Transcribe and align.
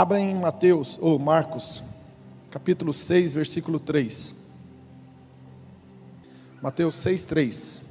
Abra 0.00 0.18
em 0.18 0.34
Mateus, 0.34 0.96
ou 0.98 1.18
Marcos, 1.18 1.84
capítulo 2.50 2.90
6, 2.90 3.34
versículo 3.34 3.78
3. 3.78 4.34
Mateus 6.62 6.96
6, 6.96 7.24
3. 7.26 7.82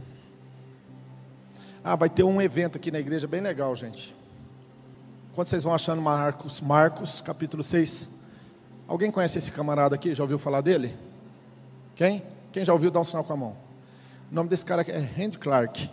Ah, 1.83 1.95
vai 1.95 2.09
ter 2.09 2.23
um 2.23 2.41
evento 2.41 2.79
aqui 2.79 2.89
na 2.89 2.99
igreja 2.99 3.27
bem 3.27 3.41
legal, 3.41 3.75
gente. 3.75 4.15
Quando 5.35 5.49
vocês 5.49 5.61
vão 5.61 5.71
achando 5.71 6.01
Marcos, 6.01 6.59
Marcos, 6.61 7.21
capítulo 7.21 7.61
6. 7.61 8.09
Alguém 8.87 9.11
conhece 9.11 9.37
esse 9.37 9.51
camarada 9.51 9.93
aqui? 9.93 10.15
Já 10.15 10.23
ouviu 10.23 10.39
falar 10.39 10.61
dele? 10.61 10.97
Quem? 11.93 12.23
Quem 12.51 12.65
já 12.65 12.73
ouviu, 12.73 12.89
dá 12.89 12.99
um 12.99 13.05
sinal 13.05 13.23
com 13.23 13.33
a 13.33 13.37
mão. 13.37 13.55
O 14.31 14.33
nome 14.33 14.49
desse 14.49 14.65
cara 14.65 14.81
é 14.81 14.97
Randy 14.97 15.37
Clark. 15.37 15.87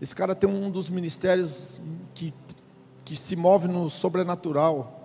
Esse 0.00 0.16
cara 0.16 0.34
tem 0.34 0.48
um 0.48 0.70
dos 0.70 0.88
ministérios 0.88 1.78
que, 2.14 2.32
que 3.04 3.14
se 3.14 3.36
move 3.36 3.68
no 3.68 3.90
sobrenatural 3.90 4.95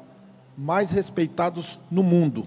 mais 0.61 0.91
respeitados 0.91 1.79
no 1.89 2.03
mundo. 2.03 2.45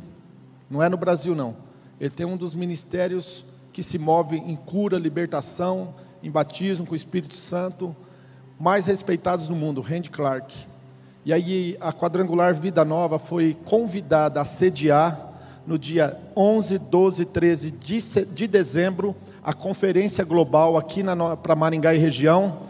Não 0.70 0.80
é 0.80 0.88
no 0.88 0.96
Brasil, 0.96 1.34
não. 1.34 1.56
Ele 2.00 2.14
tem 2.14 2.24
um 2.24 2.36
dos 2.36 2.54
ministérios 2.54 3.44
que 3.72 3.82
se 3.82 3.98
move 3.98 4.36
em 4.36 4.54
cura, 4.54 4.96
libertação, 4.96 5.96
em 6.22 6.30
batismo 6.30 6.86
com 6.86 6.92
o 6.92 6.96
Espírito 6.96 7.34
Santo, 7.34 7.94
mais 8.58 8.86
respeitados 8.86 9.48
no 9.48 9.56
mundo, 9.56 9.80
Randy 9.80 10.10
Clark. 10.10 10.54
E 11.24 11.32
aí 11.32 11.76
a 11.80 11.92
quadrangular 11.92 12.54
Vida 12.54 12.84
Nova 12.84 13.18
foi 13.18 13.56
convidada 13.64 14.40
a 14.40 14.44
sediar 14.44 15.32
no 15.66 15.76
dia 15.76 16.16
11, 16.36 16.78
12, 16.78 17.24
13 17.24 17.70
de, 17.72 18.00
de 18.26 18.46
dezembro 18.46 19.16
a 19.42 19.52
conferência 19.52 20.24
global 20.24 20.76
aqui 20.76 21.02
para 21.42 21.56
Maringá 21.56 21.92
e 21.92 21.98
região, 21.98 22.60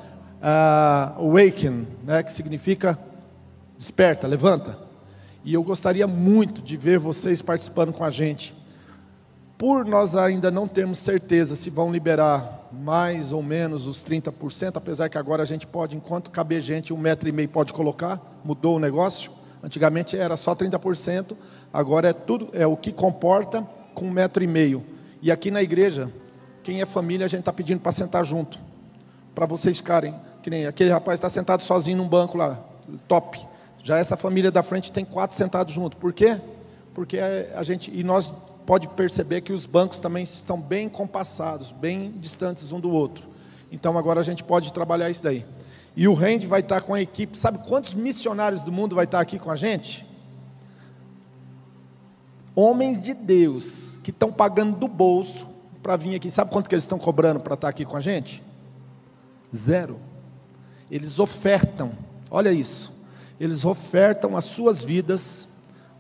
uh, 0.41 1.20
Awaken, 1.20 1.86
né, 2.02 2.22
que 2.22 2.33
significa 2.33 2.98
desperta, 3.77 4.27
levanta. 4.27 4.84
E 5.45 5.53
eu 5.53 5.62
gostaria 5.62 6.07
muito 6.07 6.62
de 6.62 6.77
ver 6.77 6.98
vocês 6.98 7.43
participando 7.43 7.93
com 7.93 8.03
a 8.03 8.11
gente. 8.11 8.55
Por 9.59 9.84
nós 9.84 10.17
ainda 10.17 10.51
não 10.51 10.67
termos 10.67 10.98
certeza 10.98 11.55
se 11.55 11.70
vão 11.70 11.92
liberar 11.92 12.69
mais 12.73 13.31
ou 13.31 13.42
menos 13.42 13.86
os 13.86 14.03
30%, 14.03 14.77
apesar 14.77 15.09
que 15.09 15.19
agora 15.19 15.42
a 15.42 15.47
gente 15.47 15.67
pode, 15.67 15.97
enquanto 15.97 16.31
caber 16.31 16.61
gente, 16.61 16.92
um 16.92 16.97
metro 16.97 17.28
e 17.28 17.33
meio 17.33 17.48
pode 17.48 17.73
colocar, 17.73 18.20
mudou 18.45 18.77
o 18.77 18.81
negócio. 18.81 19.31
Antigamente 19.62 20.17
era 20.17 20.36
só 20.36 20.55
30%, 20.55 21.36
agora 21.73 22.08
é 22.08 22.12
tudo, 22.12 22.48
é 22.53 22.67
o 22.67 22.77
que 22.77 22.91
comporta 22.91 23.62
com 23.95 24.06
um 24.06 24.11
metro 24.11 24.42
e 24.42 24.47
meio. 24.47 24.84
E 25.23 25.31
aqui 25.31 25.51
na 25.51 25.62
igreja, 25.62 26.11
quem 26.62 26.81
é 26.81 26.86
família, 26.86 27.27
a 27.27 27.29
gente 27.29 27.41
está 27.41 27.53
pedindo 27.53 27.81
para 27.81 27.92
sentar 27.92 28.25
junto. 28.25 28.58
Para 29.34 29.47
vocês 29.47 29.77
ficarem. 29.77 30.14
Que 30.42 30.51
nem 30.51 30.67
aquele 30.67 30.91
rapaz 30.91 31.19
está 31.19 31.29
sentado 31.29 31.62
sozinho 31.62 31.97
num 31.98 32.08
banco 32.08 32.36
lá. 32.36 32.58
Top. 33.08 33.53
Já 33.84 33.98
essa 33.98 34.16
família 34.16 34.50
da 34.50 34.62
frente 34.62 34.90
tem 34.90 35.04
quatro 35.04 35.36
sentados 35.36 35.74
junto. 35.74 35.98
Por 35.98 36.14
quê? 36.14 36.40
Porque 36.94 37.18
a 37.18 37.62
gente. 37.62 37.92
E 37.94 38.02
nós 38.02 38.32
pode 38.64 38.88
perceber 38.88 39.42
que 39.42 39.52
os 39.52 39.66
bancos 39.66 40.00
também 40.00 40.24
estão 40.24 40.58
bem 40.58 40.88
compassados, 40.88 41.70
bem 41.70 42.10
distantes 42.12 42.72
um 42.72 42.80
do 42.80 42.90
outro. 42.90 43.28
Então 43.70 43.98
agora 43.98 44.20
a 44.20 44.22
gente 44.22 44.42
pode 44.42 44.72
trabalhar 44.72 45.10
isso 45.10 45.22
daí. 45.22 45.44
E 45.94 46.08
o 46.08 46.14
Rende 46.14 46.46
vai 46.46 46.60
estar 46.60 46.80
com 46.80 46.94
a 46.94 47.02
equipe. 47.02 47.36
Sabe 47.36 47.58
quantos 47.68 47.92
missionários 47.92 48.62
do 48.62 48.72
mundo 48.72 48.96
vai 48.96 49.05
estar 49.05 49.20
aqui 49.20 49.38
com 49.38 49.50
a 49.50 49.56
gente? 49.56 50.06
Homens 52.56 53.02
de 53.02 53.12
Deus 53.12 53.98
que 54.02 54.10
estão 54.10 54.32
pagando 54.32 54.78
do 54.78 54.88
bolso 54.88 55.46
para 55.82 55.94
vir 55.94 56.14
aqui. 56.14 56.30
Sabe 56.30 56.50
quanto 56.50 56.70
que 56.70 56.74
eles 56.74 56.84
estão 56.84 56.98
cobrando 56.98 57.38
para 57.38 57.52
estar 57.52 57.68
aqui 57.68 57.84
com 57.84 57.98
a 57.98 58.00
gente? 58.00 58.42
Zero. 59.55 60.00
Eles 60.90 61.18
ofertam, 61.18 61.92
olha 62.30 62.50
isso. 62.50 62.94
Eles 63.38 63.64
ofertam 63.64 64.36
as 64.36 64.44
suas 64.44 64.84
vidas, 64.84 65.48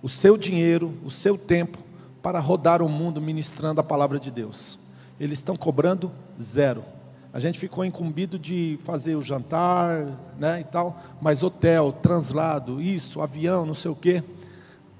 o 0.02 0.08
seu 0.08 0.36
dinheiro, 0.36 0.92
o 1.04 1.10
seu 1.10 1.36
tempo, 1.36 1.78
para 2.22 2.38
rodar 2.38 2.80
o 2.80 2.88
mundo 2.88 3.20
ministrando 3.20 3.80
a 3.80 3.84
palavra 3.84 4.18
de 4.18 4.30
Deus. 4.30 4.78
Eles 5.18 5.38
estão 5.38 5.56
cobrando 5.56 6.10
zero. 6.40 6.84
A 7.32 7.40
gente 7.40 7.58
ficou 7.58 7.84
incumbido 7.84 8.38
de 8.38 8.78
fazer 8.84 9.16
o 9.16 9.22
jantar, 9.22 10.06
né, 10.38 10.60
e 10.60 10.64
tal, 10.64 11.02
mas 11.20 11.42
hotel, 11.42 11.92
translado, 11.92 12.80
isso, 12.80 13.20
avião, 13.20 13.66
não 13.66 13.74
sei 13.74 13.90
o 13.90 13.96
quê. 13.96 14.22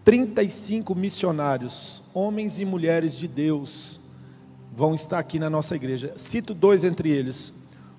35 0.05 0.94
missionários, 0.94 2.03
homens 2.12 2.59
e 2.59 2.65
mulheres 2.65 3.17
de 3.17 3.28
Deus, 3.28 4.00
vão 4.75 4.94
estar 4.94 5.19
aqui 5.19 5.39
na 5.39 5.49
nossa 5.49 5.77
igreja. 5.77 6.12
Cito 6.17 6.53
dois 6.53 6.83
entre 6.83 7.09
eles. 7.09 7.55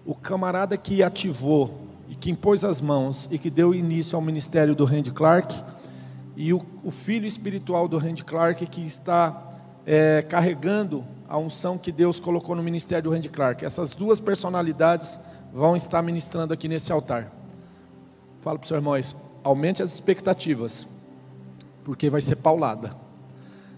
O 0.05 0.13
camarada 0.13 0.77
que 0.77 1.01
ativou 1.01 1.84
e 2.07 2.15
que 2.15 2.29
impôs 2.29 2.63
as 2.63 2.81
mãos 2.81 3.27
e 3.31 3.37
que 3.37 3.49
deu 3.49 3.73
início 3.73 4.15
ao 4.15 4.21
ministério 4.21 4.75
do 4.75 4.85
Randy 4.85 5.11
Clark, 5.11 5.55
e 6.35 6.53
o, 6.53 6.65
o 6.83 6.91
filho 6.91 7.25
espiritual 7.25 7.87
do 7.87 7.97
Randy 7.97 8.23
Clark 8.23 8.65
que 8.67 8.85
está 8.85 9.55
é, 9.85 10.21
carregando 10.27 11.05
a 11.27 11.37
unção 11.37 11.77
que 11.77 11.91
Deus 11.91 12.19
colocou 12.19 12.55
no 12.55 12.63
ministério 12.63 13.05
do 13.05 13.11
Randy 13.11 13.29
Clark. 13.29 13.63
Essas 13.63 13.91
duas 13.91 14.19
personalidades 14.19 15.19
vão 15.53 15.75
estar 15.75 16.01
ministrando 16.01 16.53
aqui 16.53 16.67
nesse 16.67 16.91
altar. 16.91 17.31
Fala 18.41 18.59
para 18.59 18.65
os 18.65 18.71
irmãos, 18.71 19.15
aumente 19.43 19.81
as 19.81 19.93
expectativas, 19.93 20.87
porque 21.83 22.09
vai 22.09 22.21
ser 22.21 22.35
paulada. 22.37 22.91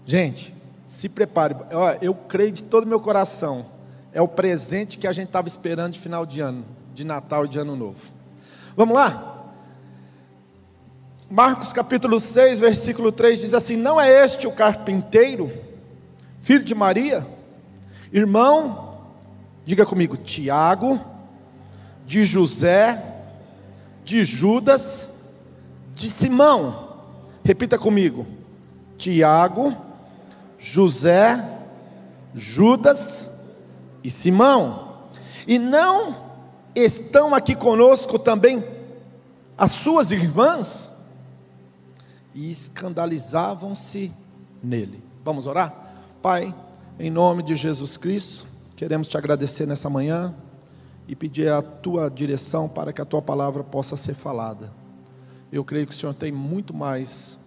Gente, 0.04 0.54
se 0.86 1.08
prepare. 1.08 1.54
Eu 2.00 2.14
creio 2.14 2.52
de 2.52 2.64
todo 2.64 2.86
meu 2.86 3.00
coração. 3.00 3.66
É 4.12 4.20
o 4.20 4.28
presente 4.28 4.98
que 4.98 5.06
a 5.06 5.12
gente 5.12 5.28
estava 5.28 5.46
esperando 5.46 5.92
de 5.92 6.00
final 6.00 6.26
de 6.26 6.40
ano, 6.40 6.64
de 6.94 7.04
Natal 7.04 7.44
e 7.44 7.48
de 7.48 7.58
Ano 7.58 7.76
Novo. 7.76 8.17
Vamos 8.78 8.94
lá? 8.94 9.50
Marcos 11.28 11.72
capítulo 11.72 12.20
6, 12.20 12.60
versículo 12.60 13.10
3 13.10 13.40
diz 13.40 13.52
assim: 13.52 13.76
Não 13.76 14.00
é 14.00 14.24
este 14.24 14.46
o 14.46 14.52
carpinteiro, 14.52 15.50
filho 16.42 16.62
de 16.62 16.76
Maria, 16.76 17.26
irmão, 18.12 19.00
diga 19.64 19.84
comigo, 19.84 20.16
Tiago, 20.16 21.00
de 22.06 22.22
José, 22.22 23.02
de 24.04 24.24
Judas, 24.24 25.24
de 25.92 26.08
Simão. 26.08 27.00
Repita 27.42 27.76
comigo: 27.76 28.28
Tiago, 28.96 29.76
José, 30.56 31.44
Judas 32.32 33.28
e 34.04 34.10
Simão. 34.10 35.08
E 35.48 35.58
não 35.58 36.27
estão 36.80 37.34
aqui 37.34 37.54
conosco 37.54 38.18
também 38.18 38.62
as 39.56 39.72
suas 39.72 40.10
irmãs? 40.10 40.96
E 42.34 42.50
escandalizavam-se 42.50 44.12
nele. 44.62 45.02
Vamos 45.24 45.46
orar? 45.46 45.94
Pai, 46.22 46.54
em 46.98 47.10
nome 47.10 47.42
de 47.42 47.54
Jesus 47.54 47.96
Cristo, 47.96 48.46
queremos 48.76 49.08
te 49.08 49.16
agradecer 49.16 49.66
nessa 49.66 49.90
manhã 49.90 50.34
e 51.08 51.16
pedir 51.16 51.50
a 51.50 51.62
tua 51.62 52.10
direção 52.10 52.68
para 52.68 52.92
que 52.92 53.00
a 53.00 53.04
tua 53.04 53.22
palavra 53.22 53.64
possa 53.64 53.96
ser 53.96 54.14
falada. 54.14 54.72
Eu 55.50 55.64
creio 55.64 55.86
que 55.86 55.94
o 55.94 55.96
Senhor 55.96 56.14
tem 56.14 56.30
muito 56.30 56.74
mais 56.74 57.38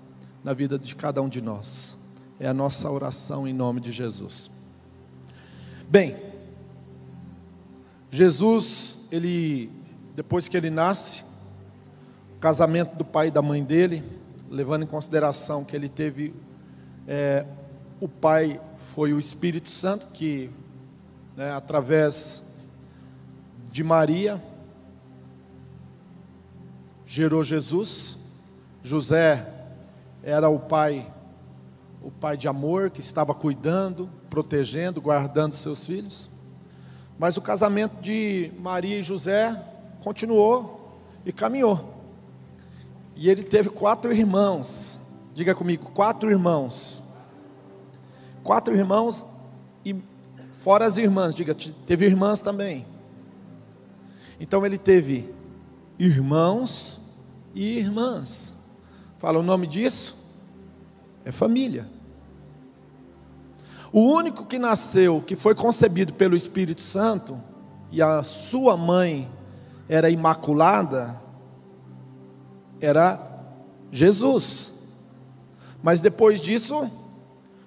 na 0.43 0.53
vida 0.53 0.79
de 0.79 0.95
cada 0.95 1.21
um 1.21 1.29
de 1.29 1.41
nós. 1.41 1.95
É 2.39 2.47
a 2.47 2.53
nossa 2.53 2.89
oração 2.89 3.47
em 3.47 3.53
nome 3.53 3.79
de 3.79 3.91
Jesus. 3.91 4.49
Bem, 5.87 6.17
Jesus, 8.09 8.97
ele, 9.11 9.69
depois 10.15 10.47
que 10.47 10.55
ele 10.55 10.69
nasce, 10.69 11.23
casamento 12.39 12.95
do 12.95 13.05
pai 13.05 13.27
e 13.27 13.31
da 13.31 13.41
mãe 13.41 13.63
dele, 13.63 14.03
levando 14.49 14.83
em 14.83 14.87
consideração 14.87 15.63
que 15.63 15.75
ele 15.75 15.89
teve, 15.89 16.33
é, 17.07 17.45
o 17.99 18.07
pai 18.07 18.59
foi 18.77 19.13
o 19.13 19.19
Espírito 19.19 19.69
Santo, 19.69 20.07
que 20.07 20.49
né, 21.35 21.51
através 21.51 22.41
de 23.71 23.83
Maria 23.83 24.41
gerou 27.05 27.43
Jesus, 27.43 28.17
José 28.83 29.47
era 30.23 30.49
o 30.49 30.59
pai 30.59 31.05
o 32.01 32.09
pai 32.09 32.35
de 32.35 32.47
amor 32.47 32.89
que 32.89 32.99
estava 32.99 33.33
cuidando, 33.33 34.09
protegendo, 34.27 34.99
guardando 34.99 35.53
seus 35.53 35.85
filhos. 35.85 36.29
Mas 37.21 37.37
o 37.37 37.41
casamento 37.41 38.01
de 38.01 38.51
Maria 38.57 38.97
e 38.97 39.03
José 39.03 39.55
continuou 40.03 40.99
e 41.23 41.31
caminhou. 41.31 41.93
E 43.15 43.29
ele 43.29 43.43
teve 43.43 43.69
quatro 43.69 44.11
irmãos. 44.11 44.99
Diga 45.35 45.53
comigo, 45.53 45.91
quatro 45.91 46.31
irmãos. 46.31 47.03
Quatro 48.43 48.75
irmãos 48.75 49.23
e 49.85 49.95
fora 50.61 50.87
as 50.87 50.97
irmãs, 50.97 51.35
diga, 51.35 51.55
teve 51.85 52.07
irmãs 52.07 52.41
também. 52.41 52.87
Então 54.39 54.65
ele 54.65 54.79
teve 54.79 55.31
irmãos 55.99 56.99
e 57.53 57.77
irmãs. 57.77 58.57
Fala 59.19 59.37
o 59.37 59.43
nome 59.43 59.67
disso? 59.67 60.17
É 61.23 61.31
família. 61.31 61.87
O 63.93 63.99
único 64.01 64.45
que 64.45 64.57
nasceu, 64.57 65.21
que 65.21 65.35
foi 65.35 65.53
concebido 65.53 66.13
pelo 66.13 66.35
Espírito 66.35 66.81
Santo, 66.81 67.37
e 67.91 68.01
a 68.01 68.23
sua 68.23 68.77
mãe 68.77 69.29
era 69.89 70.09
imaculada, 70.09 71.19
era 72.79 73.19
Jesus. 73.91 74.71
Mas 75.83 75.99
depois 75.99 76.39
disso, 76.39 76.89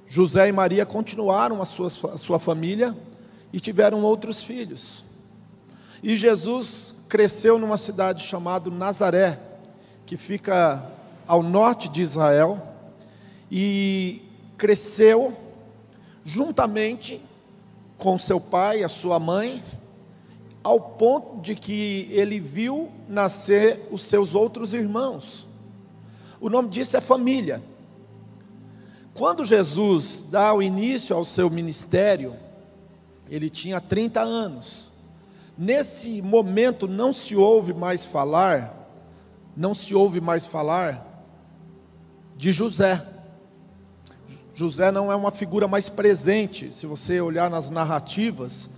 José 0.07 0.49
e 0.49 0.53
Maria 0.53 0.87
continuaram 0.87 1.61
a 1.61 1.67
sua, 1.67 1.89
a 1.89 2.19
sua 2.19 2.39
família 2.39 2.97
e 3.53 3.61
tiveram 3.61 4.03
outros 4.03 4.43
filhos. 4.43 5.05
E 6.03 6.17
Jesus 6.17 6.95
cresceu 7.09 7.59
numa 7.59 7.77
cidade 7.77 8.23
chamada 8.23 8.71
Nazaré, 8.71 9.39
que 10.07 10.17
fica 10.17 10.91
ao 11.27 11.43
norte 11.43 11.89
de 11.89 12.01
Israel, 12.01 12.61
e 13.51 14.23
cresceu 14.57 15.44
juntamente 16.25 17.21
com 17.99 18.19
seu 18.19 18.41
pai, 18.41 18.83
a 18.83 18.89
sua 18.89 19.21
mãe, 19.21 19.63
ao 20.63 20.81
ponto 20.81 21.41
de 21.41 21.55
que 21.55 22.09
ele 22.11 22.41
viu 22.41 22.91
nascer 23.09 23.87
os 23.91 24.03
seus 24.03 24.35
outros 24.35 24.73
irmãos. 24.73 25.47
O 26.41 26.49
nome 26.49 26.71
disso 26.71 26.97
é 26.97 27.01
família. 27.01 27.63
Quando 29.15 29.45
Jesus 29.45 30.27
dá 30.31 30.53
o 30.53 30.63
início 30.63 31.15
ao 31.15 31.25
seu 31.25 31.49
ministério, 31.49 32.35
ele 33.31 33.49
tinha 33.49 33.81
30 33.81 34.21
anos. 34.21 34.91
Nesse 35.57 36.21
momento 36.21 36.89
não 36.89 37.13
se 37.13 37.37
ouve 37.37 37.73
mais 37.73 38.05
falar, 38.05 38.89
não 39.57 39.75
se 39.75 39.95
ouve 39.95 40.21
mais 40.21 40.47
falar 40.47 41.15
de 42.37 42.51
José. 42.51 43.14
José 44.55 44.93
não 44.93 45.11
é 45.11 45.17
uma 45.17 45.33
figura 45.33 45.67
mais 45.67 45.89
presente. 45.89 46.73
Se 46.73 46.87
você 46.87 47.21
olhar 47.21 47.51
nas 47.51 47.71
narrativas, 47.71 48.71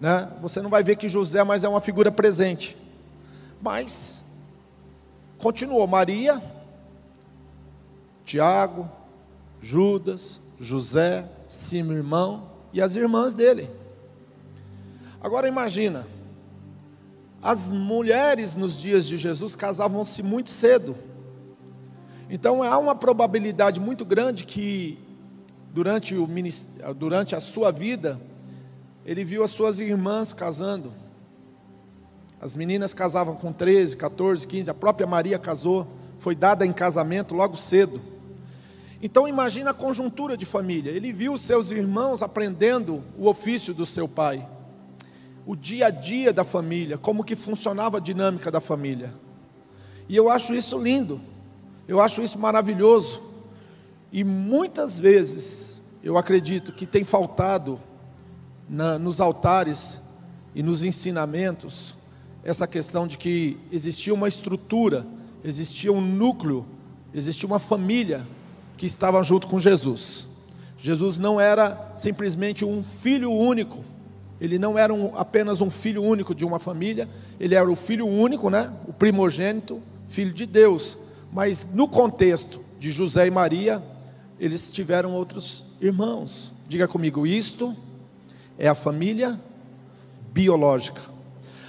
né, 0.00 0.30
você 0.40 0.62
não 0.62 0.70
vai 0.70 0.84
ver 0.84 0.96
que 0.96 1.08
José 1.08 1.42
mais 1.42 1.64
é 1.64 1.68
uma 1.68 1.80
figura 1.80 2.12
presente. 2.12 2.76
Mas 3.60 4.22
continuou 5.38 5.86
Maria, 5.86 6.40
Tiago, 8.24 8.88
Judas, 9.60 10.40
José, 10.58 11.28
Simão 11.48 11.96
irmão 11.96 12.50
e 12.72 12.80
as 12.80 12.94
irmãs 12.94 13.34
dele. 13.34 13.68
Agora 15.20 15.48
imagina, 15.48 16.06
as 17.42 17.72
mulheres 17.72 18.54
nos 18.54 18.80
dias 18.80 19.06
de 19.06 19.16
Jesus 19.16 19.56
casavam-se 19.56 20.22
muito 20.22 20.50
cedo. 20.50 20.96
Então 22.30 22.62
há 22.62 22.78
uma 22.78 22.94
probabilidade 22.94 23.80
muito 23.80 24.04
grande 24.04 24.44
que 24.44 24.98
durante, 25.74 26.14
o, 26.14 26.28
durante 26.94 27.34
a 27.34 27.40
sua 27.40 27.72
vida, 27.72 28.20
ele 29.04 29.24
viu 29.24 29.42
as 29.42 29.50
suas 29.50 29.80
irmãs 29.80 30.32
casando. 30.32 30.92
As 32.40 32.54
meninas 32.54 32.94
casavam 32.94 33.34
com 33.34 33.52
13, 33.52 33.96
14, 33.96 34.46
15, 34.46 34.70
a 34.70 34.74
própria 34.74 35.04
Maria 35.04 35.36
casou, 35.36 35.88
foi 36.16 36.36
dada 36.36 36.64
em 36.64 36.72
casamento 36.72 37.34
logo 37.34 37.56
cedo. 37.56 38.00
Então 39.02 39.26
imagina 39.26 39.70
a 39.70 39.74
conjuntura 39.74 40.36
de 40.36 40.46
família. 40.46 40.92
Ele 40.92 41.12
viu 41.12 41.36
seus 41.36 41.72
irmãos 41.72 42.22
aprendendo 42.22 43.02
o 43.18 43.28
ofício 43.28 43.74
do 43.74 43.84
seu 43.84 44.06
pai. 44.06 44.46
O 45.44 45.56
dia 45.56 45.88
a 45.88 45.90
dia 45.90 46.32
da 46.32 46.44
família, 46.44 46.96
como 46.96 47.24
que 47.24 47.34
funcionava 47.34 47.96
a 47.96 48.00
dinâmica 48.00 48.48
da 48.48 48.60
família. 48.60 49.12
E 50.08 50.14
eu 50.14 50.30
acho 50.30 50.54
isso 50.54 50.78
lindo. 50.78 51.20
Eu 51.88 52.00
acho 52.00 52.22
isso 52.22 52.38
maravilhoso. 52.38 53.33
E 54.14 54.22
muitas 54.22 55.00
vezes 55.00 55.80
eu 56.00 56.16
acredito 56.16 56.72
que 56.72 56.86
tem 56.86 57.02
faltado 57.02 57.80
na, 58.68 58.96
nos 58.96 59.20
altares 59.20 59.98
e 60.54 60.62
nos 60.62 60.84
ensinamentos 60.84 61.96
essa 62.44 62.64
questão 62.64 63.08
de 63.08 63.18
que 63.18 63.58
existia 63.72 64.14
uma 64.14 64.28
estrutura, 64.28 65.04
existia 65.42 65.92
um 65.92 66.00
núcleo, 66.00 66.64
existia 67.12 67.44
uma 67.44 67.58
família 67.58 68.24
que 68.76 68.86
estava 68.86 69.20
junto 69.24 69.48
com 69.48 69.58
Jesus. 69.58 70.28
Jesus 70.78 71.18
não 71.18 71.40
era 71.40 71.94
simplesmente 71.96 72.64
um 72.64 72.84
filho 72.84 73.32
único, 73.32 73.82
ele 74.40 74.60
não 74.60 74.78
era 74.78 74.94
um, 74.94 75.18
apenas 75.18 75.60
um 75.60 75.70
filho 75.70 76.04
único 76.04 76.36
de 76.36 76.44
uma 76.44 76.60
família, 76.60 77.08
ele 77.40 77.56
era 77.56 77.68
o 77.68 77.74
filho 77.74 78.06
único, 78.06 78.48
né? 78.48 78.72
o 78.86 78.92
primogênito, 78.92 79.82
filho 80.06 80.32
de 80.32 80.46
Deus. 80.46 80.98
Mas 81.32 81.66
no 81.74 81.88
contexto 81.88 82.60
de 82.78 82.92
José 82.92 83.26
e 83.26 83.30
Maria, 83.32 83.82
eles 84.38 84.72
tiveram 84.72 85.12
outros 85.12 85.76
irmãos. 85.80 86.52
Diga 86.66 86.88
comigo, 86.88 87.26
isto 87.26 87.74
é 88.58 88.68
a 88.68 88.74
família 88.74 89.38
biológica. 90.32 91.00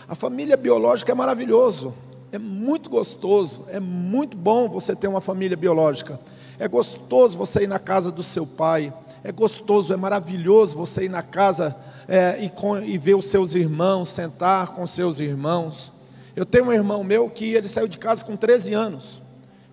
A 0.07 0.15
família 0.15 0.55
biológica 0.55 1.11
é 1.11 1.15
maravilhoso, 1.15 1.93
é 2.31 2.37
muito 2.37 2.89
gostoso, 2.89 3.65
é 3.69 3.79
muito 3.79 4.37
bom 4.37 4.69
você 4.69 4.95
ter 4.95 5.07
uma 5.07 5.21
família 5.21 5.57
biológica. 5.57 6.19
É 6.59 6.67
gostoso 6.67 7.37
você 7.37 7.63
ir 7.63 7.67
na 7.67 7.79
casa 7.79 8.11
do 8.11 8.23
seu 8.23 8.45
pai, 8.45 8.93
é 9.23 9.31
gostoso, 9.31 9.93
é 9.93 9.97
maravilhoso 9.97 10.77
você 10.77 11.05
ir 11.05 11.09
na 11.09 11.23
casa 11.23 11.75
é, 12.07 12.43
e, 12.43 12.49
com, 12.49 12.79
e 12.79 12.97
ver 12.97 13.15
os 13.15 13.25
seus 13.27 13.55
irmãos, 13.55 14.09
sentar 14.09 14.67
com 14.67 14.85
seus 14.85 15.19
irmãos. 15.19 15.91
Eu 16.35 16.45
tenho 16.45 16.65
um 16.65 16.73
irmão 16.73 17.03
meu 17.03 17.29
que 17.29 17.53
ele 17.53 17.67
saiu 17.67 17.87
de 17.87 17.97
casa 17.97 18.23
com 18.23 18.35
13 18.35 18.73
anos. 18.73 19.21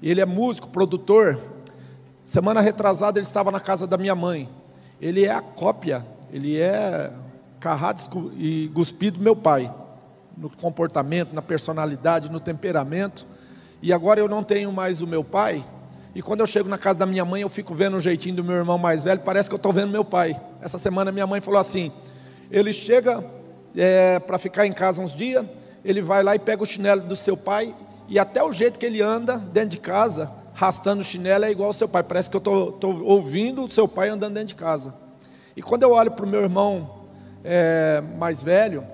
Ele 0.02 0.20
é 0.20 0.26
músico, 0.26 0.68
produtor, 0.68 1.38
Semana 2.32 2.62
retrasada 2.62 3.18
ele 3.18 3.26
estava 3.26 3.50
na 3.50 3.60
casa 3.60 3.86
da 3.86 3.98
minha 3.98 4.14
mãe. 4.14 4.48
Ele 4.98 5.26
é 5.26 5.30
a 5.30 5.42
cópia, 5.42 6.02
ele 6.32 6.58
é 6.58 7.12
carrado 7.60 8.00
e 8.38 8.70
cuspido 8.72 9.18
do 9.18 9.22
meu 9.22 9.36
pai, 9.36 9.70
no 10.34 10.48
comportamento, 10.48 11.34
na 11.34 11.42
personalidade, 11.42 12.30
no 12.30 12.40
temperamento. 12.40 13.26
E 13.82 13.92
agora 13.92 14.18
eu 14.18 14.30
não 14.30 14.42
tenho 14.42 14.72
mais 14.72 15.02
o 15.02 15.06
meu 15.06 15.22
pai. 15.22 15.62
E 16.14 16.22
quando 16.22 16.40
eu 16.40 16.46
chego 16.46 16.70
na 16.70 16.78
casa 16.78 17.00
da 17.00 17.04
minha 17.04 17.22
mãe, 17.22 17.42
eu 17.42 17.50
fico 17.50 17.74
vendo 17.74 17.98
o 17.98 18.00
jeitinho 18.00 18.36
do 18.36 18.44
meu 18.44 18.56
irmão 18.56 18.78
mais 18.78 19.04
velho, 19.04 19.20
parece 19.20 19.50
que 19.50 19.54
eu 19.54 19.58
estou 19.58 19.70
vendo 19.70 19.90
meu 19.90 20.02
pai. 20.02 20.34
Essa 20.62 20.78
semana 20.78 21.12
minha 21.12 21.26
mãe 21.26 21.42
falou 21.42 21.60
assim: 21.60 21.92
ele 22.50 22.72
chega 22.72 23.22
é, 23.76 24.18
para 24.20 24.38
ficar 24.38 24.66
em 24.66 24.72
casa 24.72 25.02
uns 25.02 25.14
dias, 25.14 25.44
ele 25.84 26.00
vai 26.00 26.22
lá 26.22 26.34
e 26.34 26.38
pega 26.38 26.62
o 26.62 26.66
chinelo 26.66 27.02
do 27.02 27.14
seu 27.14 27.36
pai, 27.36 27.74
e 28.08 28.18
até 28.18 28.42
o 28.42 28.50
jeito 28.52 28.78
que 28.78 28.86
ele 28.86 29.02
anda 29.02 29.36
dentro 29.36 29.68
de 29.68 29.78
casa, 29.80 30.40
rastando 30.54 31.02
chinelo 31.02 31.44
é 31.44 31.50
igual 31.50 31.68
ao 31.68 31.72
seu 31.72 31.88
pai. 31.88 32.02
Parece 32.02 32.30
que 32.30 32.36
eu 32.36 32.40
estou 32.40 33.02
ouvindo 33.04 33.64
o 33.64 33.70
seu 33.70 33.88
pai 33.88 34.08
andando 34.08 34.34
dentro 34.34 34.48
de 34.48 34.54
casa. 34.54 34.94
E 35.56 35.62
quando 35.62 35.82
eu 35.82 35.92
olho 35.92 36.10
para 36.10 36.24
o 36.24 36.28
meu 36.28 36.40
irmão 36.40 37.02
é, 37.44 38.02
mais 38.18 38.42
velho, 38.42 38.84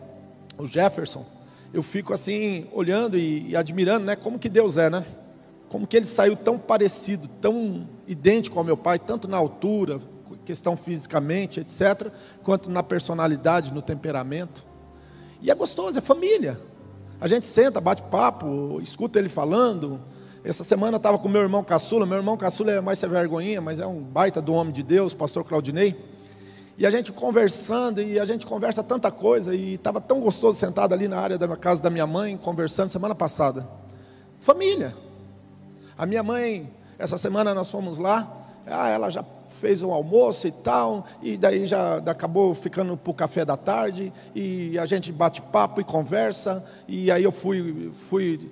o 0.57 0.67
Jefferson, 0.67 1.25
eu 1.73 1.83
fico 1.83 2.13
assim, 2.13 2.67
olhando 2.73 3.17
e, 3.17 3.51
e, 3.51 3.57
admirando, 3.57 4.05
né? 4.07 4.17
Como 4.17 4.39
que 4.39 4.49
Deus 4.49 4.77
é, 4.77 4.89
né? 4.89 5.05
Como 5.69 5.87
que 5.87 5.97
ele 5.97 6.07
saiu 6.07 6.35
tão 6.35 6.59
parecido, 6.59 7.29
tão 7.41 7.87
idêntico 8.07 8.59
ao 8.59 8.65
meu 8.65 8.77
pai, 8.77 8.99
tanto 8.99 9.29
na 9.29 9.37
altura, 9.37 10.01
questão 10.45 10.77
fisicamente, 10.77 11.61
etc., 11.61 12.11
quanto 12.43 12.71
na 12.71 12.83
personalidade, 12.83 13.73
no 13.73 13.83
temperamento. 13.83 14.65
E 15.43 15.51
é 15.51 15.55
gostoso, 15.55 15.99
é 15.99 16.01
família. 16.01 16.59
A 17.21 17.29
gente 17.29 17.47
senta, 17.47 17.81
bate 17.81 18.03
papo, 18.03 18.81
escuta 18.81 19.19
ele 19.19 19.29
falando, 19.29 20.01
essa 20.45 20.63
semana 20.63 20.95
eu 20.95 20.99
estava 20.99 21.19
com 21.19 21.29
meu 21.29 21.43
irmão 21.43 21.65
caçula, 21.65 22.07
meu 22.07 22.17
irmão 22.17 22.37
caçula 22.37 22.71
é 22.71 22.81
mais 22.81 22.99
sem 22.99 23.09
vergonhinha, 23.09 23.61
mas 23.61 23.81
é 23.81 23.87
um 23.87 24.01
baita 24.01 24.41
do 24.41 24.55
homem 24.55 24.73
de 24.73 24.83
Deus, 24.83 25.13
pastor 25.13 25.45
Claudinei. 25.45 25.97
E 26.77 26.87
a 26.87 26.91
gente 26.91 27.11
conversando, 27.11 28.01
e 28.01 28.21
a 28.21 28.25
gente 28.25 28.47
conversa 28.47 28.85
tanta 28.85 29.11
coisa, 29.11 29.53
e 29.55 29.75
estava 29.75 30.01
tão 30.01 30.21
gostoso 30.21 30.59
sentado 30.59 30.93
ali 30.93 31.09
na 31.09 31.19
área 31.19 31.37
da 31.37 31.57
casa 31.57 31.83
da 31.83 31.91
minha 31.91 32.07
mãe, 32.07 32.37
conversando 32.37 32.89
semana 32.89 33.17
passada. 33.17 33.67
Família. 34.39 34.95
A 35.97 36.07
minha 36.07 36.23
mãe, 36.23 36.71
essa 36.97 37.19
semana 37.19 37.53
nós 37.53 37.69
fomos 37.69 37.99
lá, 37.99 38.47
ah, 38.65 38.89
ela 38.89 39.11
já 39.11 39.25
fez 39.51 39.83
um 39.83 39.93
almoço 39.93 40.47
e 40.47 40.53
tal, 40.53 41.05
e 41.21 41.37
daí 41.37 41.67
já 41.67 41.97
acabou 41.97 42.55
ficando 42.55 42.97
para 42.97 43.11
o 43.11 43.15
café 43.15 43.45
da 43.45 43.57
tarde, 43.57 44.13
e 44.33 44.79
a 44.79 44.87
gente 44.87 45.11
bate 45.11 45.43
papo 45.43 45.81
e 45.81 45.85
conversa, 45.85 46.65
e 46.87 47.11
aí 47.11 47.25
eu 47.25 47.33
fui, 47.33 47.91
fui 47.93 48.49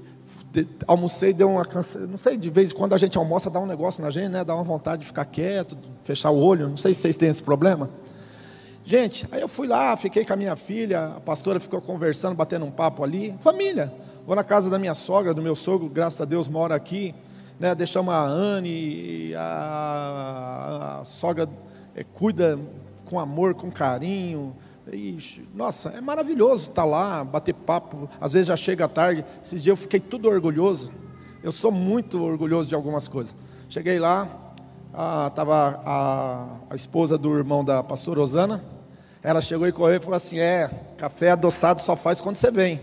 almocei, 0.86 1.32
deu 1.32 1.50
uma 1.50 1.64
cansa, 1.64 2.00
não 2.06 2.18
sei, 2.18 2.36
de 2.36 2.50
vez 2.50 2.72
em 2.72 2.74
quando 2.74 2.94
a 2.94 2.98
gente 2.98 3.16
almoça, 3.18 3.50
dá 3.50 3.60
um 3.60 3.66
negócio 3.66 4.02
na 4.02 4.10
gente, 4.10 4.28
né? 4.28 4.44
Dá 4.44 4.54
uma 4.54 4.64
vontade 4.64 5.02
de 5.02 5.06
ficar 5.06 5.24
quieto, 5.24 5.76
fechar 6.04 6.30
o 6.30 6.38
olho, 6.38 6.68
não 6.68 6.76
sei 6.76 6.94
se 6.94 7.02
vocês 7.02 7.16
têm 7.16 7.28
esse 7.28 7.42
problema. 7.42 7.90
Gente, 8.84 9.26
aí 9.32 9.40
eu 9.40 9.48
fui 9.48 9.66
lá, 9.66 9.96
fiquei 9.96 10.24
com 10.24 10.32
a 10.32 10.36
minha 10.36 10.54
filha, 10.54 11.16
a 11.16 11.20
pastora 11.20 11.58
ficou 11.58 11.80
conversando, 11.80 12.36
batendo 12.36 12.64
um 12.64 12.70
papo 12.70 13.02
ali, 13.02 13.34
família. 13.40 13.92
Vou 14.26 14.36
na 14.36 14.44
casa 14.44 14.70
da 14.70 14.78
minha 14.78 14.94
sogra, 14.94 15.34
do 15.34 15.42
meu 15.42 15.56
sogro, 15.56 15.88
graças 15.88 16.20
a 16.20 16.24
Deus 16.24 16.48
mora 16.48 16.74
aqui, 16.74 17.14
né? 17.58 17.74
Deixamos 17.74 18.14
a 18.14 18.24
Anne, 18.24 19.34
a, 19.36 21.00
a, 21.00 21.04
sogra 21.04 21.48
é, 21.94 22.04
cuida 22.04 22.58
com 23.06 23.18
amor, 23.18 23.54
com 23.54 23.70
carinho, 23.70 24.54
Ixi, 24.92 25.48
nossa, 25.52 25.88
é 25.90 26.00
maravilhoso 26.00 26.70
estar 26.70 26.84
lá, 26.84 27.24
bater 27.24 27.54
papo. 27.54 28.08
Às 28.20 28.34
vezes 28.34 28.48
já 28.48 28.56
chega 28.56 28.88
tarde. 28.88 29.24
Esses 29.44 29.62
dias 29.62 29.72
eu 29.72 29.76
fiquei 29.76 29.98
tudo 29.98 30.28
orgulhoso. 30.28 30.92
Eu 31.42 31.50
sou 31.50 31.72
muito 31.72 32.22
orgulhoso 32.22 32.68
de 32.68 32.74
algumas 32.74 33.08
coisas. 33.08 33.34
Cheguei 33.68 33.98
lá, 33.98 34.28
estava 35.28 35.80
a, 35.84 36.46
a, 36.70 36.76
esposa 36.76 37.18
do 37.18 37.36
irmão 37.36 37.64
da 37.64 37.82
pastora 37.82 38.20
Rosana. 38.20 38.64
Ela 39.22 39.40
chegou 39.40 39.66
e 39.66 39.72
correu 39.72 39.96
e 39.96 40.00
falou 40.00 40.16
assim: 40.16 40.38
É, 40.38 40.70
café 40.96 41.30
adoçado 41.30 41.82
só 41.82 41.96
faz 41.96 42.20
quando 42.20 42.36
você 42.36 42.50
vem. 42.50 42.80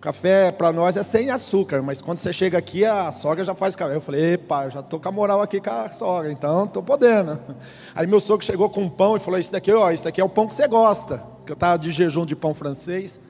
Café 0.00 0.50
para 0.50 0.72
nós 0.72 0.96
é 0.96 1.02
sem 1.02 1.30
açúcar, 1.30 1.82
mas 1.82 2.00
quando 2.00 2.16
você 2.16 2.32
chega 2.32 2.56
aqui, 2.56 2.86
a 2.86 3.12
sogra 3.12 3.44
já 3.44 3.54
faz 3.54 3.76
café. 3.76 3.94
Eu 3.94 4.00
falei, 4.00 4.32
epa, 4.32 4.66
já 4.70 4.80
estou 4.80 4.98
com 4.98 5.06
a 5.06 5.12
moral 5.12 5.42
aqui 5.42 5.60
com 5.60 5.68
a 5.68 5.90
sogra, 5.90 6.32
então 6.32 6.64
estou 6.64 6.82
podendo. 6.82 7.38
Aí 7.94 8.06
meu 8.06 8.18
sogro 8.18 8.44
chegou 8.44 8.70
com 8.70 8.80
um 8.80 8.88
pão 8.88 9.14
e 9.14 9.20
falou: 9.20 9.38
Isso 9.38 9.52
daqui, 9.52 9.70
ó, 9.70 9.90
isso 9.90 10.04
daqui 10.04 10.18
é 10.18 10.24
o 10.24 10.28
pão 10.28 10.46
que 10.46 10.54
você 10.54 10.66
gosta. 10.66 11.22
Que 11.44 11.52
eu 11.52 11.54
estava 11.54 11.78
de 11.78 11.90
jejum 11.90 12.24
de 12.24 12.34
pão 12.34 12.54
francês. 12.54 13.20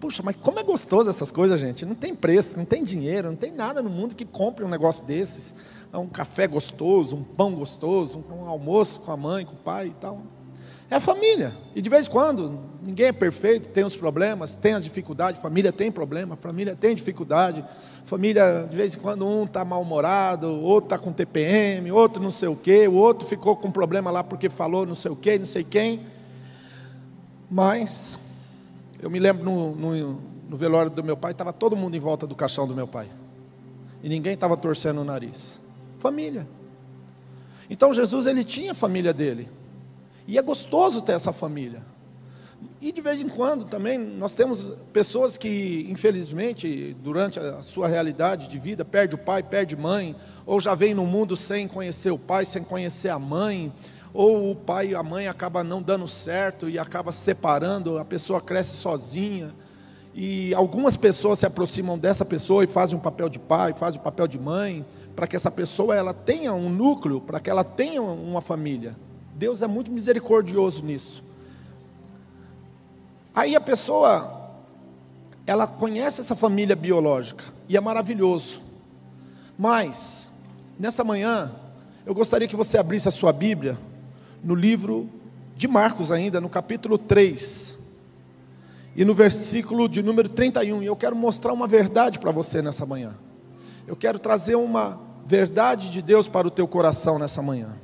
Puxa, 0.00 0.20
mas 0.20 0.34
como 0.34 0.58
é 0.58 0.64
gostoso 0.64 1.08
essas 1.08 1.30
coisas, 1.30 1.60
gente. 1.60 1.86
Não 1.86 1.94
tem 1.94 2.12
preço, 2.12 2.58
não 2.58 2.64
tem 2.64 2.82
dinheiro, 2.82 3.28
não 3.28 3.36
tem 3.36 3.52
nada 3.52 3.80
no 3.80 3.90
mundo 3.90 4.16
que 4.16 4.24
compre 4.24 4.64
um 4.64 4.68
negócio 4.68 5.04
desses. 5.04 5.54
É 5.92 5.98
um 5.98 6.08
café 6.08 6.48
gostoso, 6.48 7.14
um 7.14 7.22
pão 7.22 7.54
gostoso, 7.54 8.24
um 8.32 8.48
almoço 8.48 8.98
com 9.00 9.12
a 9.12 9.16
mãe, 9.16 9.46
com 9.46 9.52
o 9.52 9.58
pai 9.58 9.88
e 9.88 10.00
tal. 10.00 10.20
É 10.90 10.96
a 10.96 11.00
família. 11.00 11.52
E 11.74 11.80
de 11.80 11.88
vez 11.88 12.06
em 12.06 12.10
quando, 12.10 12.58
ninguém 12.82 13.06
é 13.06 13.12
perfeito, 13.12 13.68
tem 13.68 13.84
os 13.84 13.96
problemas, 13.96 14.56
tem 14.56 14.74
as 14.74 14.82
dificuldades, 14.82 15.40
família 15.40 15.70
tem 15.70 15.90
problema, 15.90 16.36
família 16.36 16.74
tem 16.74 16.96
dificuldade. 16.96 17.64
Família, 18.04 18.66
de 18.68 18.76
vez 18.76 18.96
em 18.96 18.98
quando, 18.98 19.24
um 19.24 19.44
está 19.44 19.64
mal-humorado, 19.64 20.50
outro 20.50 20.86
está 20.86 20.98
com 20.98 21.12
TPM, 21.12 21.92
outro 21.92 22.20
não 22.20 22.32
sei 22.32 22.48
o 22.48 22.56
quê, 22.56 22.88
o 22.88 22.94
outro 22.94 23.28
ficou 23.28 23.54
com 23.54 23.70
problema 23.70 24.10
lá 24.10 24.24
porque 24.24 24.50
falou 24.50 24.84
não 24.84 24.96
sei 24.96 25.12
o 25.12 25.16
quê, 25.16 25.38
não 25.38 25.46
sei 25.46 25.62
quem. 25.62 26.00
Mas, 27.48 28.18
eu 29.00 29.08
me 29.08 29.20
lembro 29.20 29.44
no, 29.44 29.76
no, 29.76 30.20
no 30.48 30.56
velório 30.56 30.90
do 30.90 31.04
meu 31.04 31.16
pai, 31.16 31.30
estava 31.30 31.52
todo 31.52 31.76
mundo 31.76 31.96
em 31.96 32.00
volta 32.00 32.26
do 32.26 32.34
caixão 32.34 32.66
do 32.66 32.74
meu 32.74 32.88
pai. 32.88 33.06
E 34.02 34.08
ninguém 34.08 34.34
estava 34.34 34.56
torcendo 34.56 35.00
o 35.02 35.04
nariz. 35.04 35.60
Família. 36.00 36.48
Então 37.68 37.92
Jesus, 37.92 38.26
ele 38.26 38.42
tinha 38.42 38.72
a 38.72 38.74
família 38.74 39.12
dele. 39.12 39.48
E 40.30 40.38
é 40.38 40.42
gostoso 40.42 41.02
ter 41.02 41.10
essa 41.10 41.32
família. 41.32 41.82
E 42.80 42.92
de 42.92 43.00
vez 43.00 43.20
em 43.20 43.28
quando 43.28 43.64
também 43.64 43.98
nós 43.98 44.32
temos 44.32 44.64
pessoas 44.92 45.36
que, 45.36 45.88
infelizmente, 45.90 46.96
durante 47.02 47.40
a 47.40 47.64
sua 47.64 47.88
realidade 47.88 48.48
de 48.48 48.56
vida, 48.56 48.84
perde 48.84 49.16
o 49.16 49.18
pai, 49.18 49.42
perde 49.42 49.74
mãe, 49.74 50.14
ou 50.46 50.60
já 50.60 50.72
vem 50.72 50.94
no 50.94 51.04
mundo 51.04 51.36
sem 51.36 51.66
conhecer 51.66 52.12
o 52.12 52.18
pai, 52.18 52.44
sem 52.44 52.62
conhecer 52.62 53.08
a 53.08 53.18
mãe, 53.18 53.72
ou 54.14 54.52
o 54.52 54.54
pai 54.54 54.90
e 54.90 54.94
a 54.94 55.02
mãe 55.02 55.26
acabam 55.26 55.64
não 55.64 55.82
dando 55.82 56.06
certo 56.06 56.70
e 56.70 56.78
acaba 56.78 57.10
separando, 57.10 57.98
a 57.98 58.04
pessoa 58.04 58.40
cresce 58.40 58.76
sozinha. 58.76 59.52
E 60.14 60.54
algumas 60.54 60.96
pessoas 60.96 61.40
se 61.40 61.46
aproximam 61.46 61.98
dessa 61.98 62.24
pessoa 62.24 62.62
e 62.62 62.68
fazem 62.68 62.96
um 62.96 63.02
papel 63.02 63.28
de 63.28 63.40
pai, 63.40 63.72
fazem 63.72 63.98
o 63.98 64.00
um 64.00 64.04
papel 64.04 64.28
de 64.28 64.38
mãe, 64.38 64.86
para 65.16 65.26
que 65.26 65.34
essa 65.34 65.50
pessoa 65.50 65.96
ela 65.96 66.14
tenha 66.14 66.54
um 66.54 66.68
núcleo, 66.68 67.20
para 67.20 67.40
que 67.40 67.50
ela 67.50 67.64
tenha 67.64 68.00
uma 68.00 68.40
família. 68.40 68.94
Deus 69.40 69.62
é 69.62 69.66
muito 69.66 69.90
misericordioso 69.90 70.84
nisso. 70.84 71.24
Aí 73.34 73.56
a 73.56 73.60
pessoa, 73.60 74.52
ela 75.46 75.66
conhece 75.66 76.20
essa 76.20 76.36
família 76.36 76.76
biológica 76.76 77.42
e 77.66 77.74
é 77.74 77.80
maravilhoso. 77.80 78.60
Mas, 79.58 80.30
nessa 80.78 81.02
manhã, 81.02 81.50
eu 82.04 82.14
gostaria 82.14 82.46
que 82.46 82.54
você 82.54 82.76
abrisse 82.76 83.08
a 83.08 83.10
sua 83.10 83.32
Bíblia 83.32 83.78
no 84.44 84.54
livro 84.54 85.08
de 85.56 85.66
Marcos, 85.66 86.12
ainda, 86.12 86.38
no 86.38 86.50
capítulo 86.50 86.98
3, 86.98 87.78
e 88.94 89.06
no 89.06 89.14
versículo 89.14 89.88
de 89.88 90.02
número 90.02 90.28
31. 90.28 90.82
E 90.82 90.86
eu 90.86 90.96
quero 90.96 91.16
mostrar 91.16 91.54
uma 91.54 91.66
verdade 91.66 92.18
para 92.18 92.30
você 92.30 92.60
nessa 92.60 92.84
manhã. 92.84 93.14
Eu 93.86 93.96
quero 93.96 94.18
trazer 94.18 94.56
uma 94.56 95.00
verdade 95.24 95.90
de 95.90 96.02
Deus 96.02 96.28
para 96.28 96.46
o 96.46 96.50
teu 96.50 96.68
coração 96.68 97.18
nessa 97.18 97.40
manhã. 97.40 97.74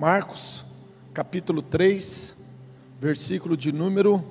Marcos, 0.00 0.64
capítulo 1.12 1.60
3, 1.60 2.34
versículo 2.98 3.54
de 3.54 3.70
número 3.70 4.24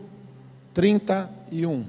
31. 0.74 1.86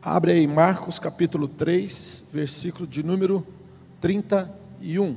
Abre 0.00 0.32
aí 0.32 0.46
Marcos 0.46 0.98
capítulo 0.98 1.46
3, 1.46 2.24
versículo 2.32 2.86
de 2.86 3.02
número 3.02 3.46
31. 4.00 5.14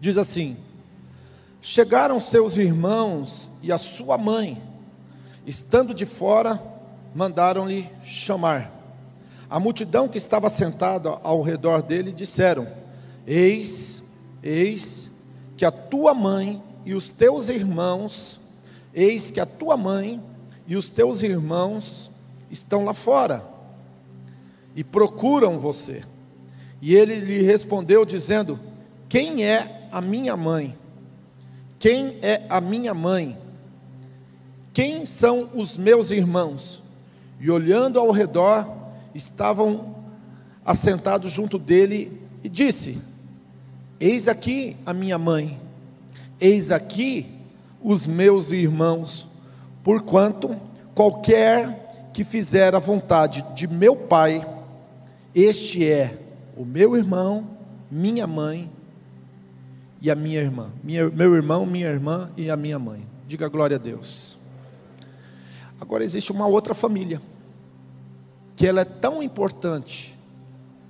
Diz 0.00 0.16
assim: 0.16 0.56
Chegaram 1.60 2.22
seus 2.22 2.56
irmãos 2.56 3.50
e 3.62 3.70
a 3.70 3.76
sua 3.76 4.16
mãe, 4.16 4.62
estando 5.44 5.92
de 5.92 6.06
fora, 6.06 6.58
mandaram-lhe 7.14 7.86
chamar. 8.02 8.75
A 9.48 9.60
multidão 9.60 10.08
que 10.08 10.18
estava 10.18 10.50
sentada 10.50 11.08
ao 11.22 11.42
redor 11.42 11.82
dele 11.82 12.12
disseram: 12.12 12.66
Eis, 13.26 14.02
eis 14.42 15.12
que 15.56 15.64
a 15.64 15.70
tua 15.70 16.14
mãe 16.14 16.62
e 16.84 16.94
os 16.94 17.08
teus 17.08 17.48
irmãos, 17.48 18.40
eis 18.92 19.30
que 19.30 19.40
a 19.40 19.46
tua 19.46 19.76
mãe 19.76 20.20
e 20.66 20.76
os 20.76 20.90
teus 20.90 21.22
irmãos 21.22 22.10
estão 22.50 22.84
lá 22.84 22.92
fora 22.92 23.42
e 24.74 24.82
procuram 24.84 25.58
você. 25.58 26.02
E 26.82 26.94
ele 26.94 27.16
lhe 27.16 27.42
respondeu 27.42 28.04
dizendo: 28.04 28.58
Quem 29.08 29.44
é 29.44 29.88
a 29.90 30.00
minha 30.00 30.36
mãe? 30.36 30.76
Quem 31.78 32.18
é 32.20 32.44
a 32.48 32.60
minha 32.60 32.92
mãe? 32.92 33.38
Quem 34.72 35.06
são 35.06 35.50
os 35.54 35.76
meus 35.76 36.10
irmãos? 36.10 36.82
E 37.40 37.50
olhando 37.50 37.98
ao 37.98 38.10
redor, 38.10 38.75
estavam 39.16 39.96
assentados 40.64 41.32
junto 41.32 41.58
dele 41.58 42.20
e 42.44 42.48
disse: 42.48 42.98
Eis 43.98 44.28
aqui 44.28 44.76
a 44.84 44.92
minha 44.92 45.18
mãe, 45.18 45.58
eis 46.40 46.70
aqui 46.70 47.26
os 47.82 48.06
meus 48.06 48.52
irmãos, 48.52 49.26
porquanto 49.82 50.54
qualquer 50.94 52.10
que 52.12 52.24
fizer 52.24 52.74
a 52.74 52.78
vontade 52.78 53.44
de 53.54 53.66
meu 53.66 53.96
Pai, 53.96 54.46
este 55.34 55.86
é 55.86 56.18
o 56.56 56.64
meu 56.64 56.96
irmão, 56.96 57.46
minha 57.90 58.26
mãe 58.26 58.70
e 60.00 60.10
a 60.10 60.14
minha 60.14 60.40
irmã. 60.40 60.70
Minha, 60.82 61.08
meu 61.10 61.34
irmão, 61.34 61.66
minha 61.66 61.88
irmã 61.88 62.30
e 62.36 62.50
a 62.50 62.56
minha 62.56 62.78
mãe. 62.78 63.06
Diga 63.26 63.48
glória 63.48 63.76
a 63.76 63.78
Deus. 63.78 64.36
Agora 65.78 66.02
existe 66.02 66.32
uma 66.32 66.46
outra 66.46 66.74
família 66.74 67.20
que 68.56 68.66
ela 68.66 68.80
é 68.80 68.84
tão 68.84 69.22
importante 69.22 70.16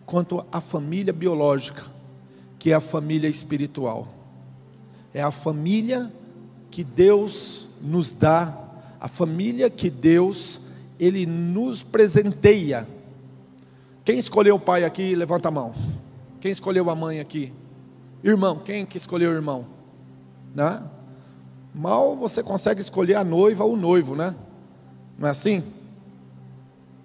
quanto 0.07 0.47
a 0.53 0.61
família 0.61 1.13
biológica, 1.13 1.83
que 2.59 2.71
é 2.71 2.75
a 2.75 2.81
família 2.81 3.29
espiritual. 3.29 4.09
É 5.13 5.21
a 5.21 5.33
família 5.33 6.11
que 6.71 6.85
Deus 6.85 7.67
nos 7.83 8.13
dá, 8.13 8.57
a 9.01 9.09
família 9.09 9.69
que 9.69 9.91
Deus 9.91 10.61
ele 10.99 11.27
nos 11.27 11.83
presenteia. 11.83 12.87
Quem 14.05 14.19
escolheu 14.19 14.55
o 14.55 14.61
pai 14.61 14.85
aqui, 14.85 15.17
levanta 15.17 15.49
a 15.49 15.51
mão. 15.51 15.75
Quem 16.41 16.53
escolheu 16.53 16.89
a 16.89 16.95
mãe 16.95 17.19
aqui? 17.19 17.53
Irmão, 18.23 18.61
quem 18.65 18.87
que 18.87 18.97
escolheu 18.97 19.31
o 19.31 19.35
irmão? 19.35 19.67
Né? 20.55 20.83
Mal 21.75 22.17
você 22.17 22.43
consegue 22.43 22.81
escolher 22.81 23.17
a 23.17 23.25
noiva 23.25 23.65
ou 23.65 23.75
o 23.75 23.77
noivo, 23.77 24.15
né? 24.15 24.35
Não 25.19 25.27
é 25.27 25.31
assim? 25.31 25.63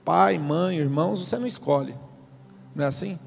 Pai, 0.03 0.37
mãe, 0.37 0.77
irmãos, 0.77 1.19
você 1.19 1.37
não 1.37 1.47
escolhe. 1.47 1.95
Não 2.75 2.85
é 2.85 2.87
assim? 2.87 3.17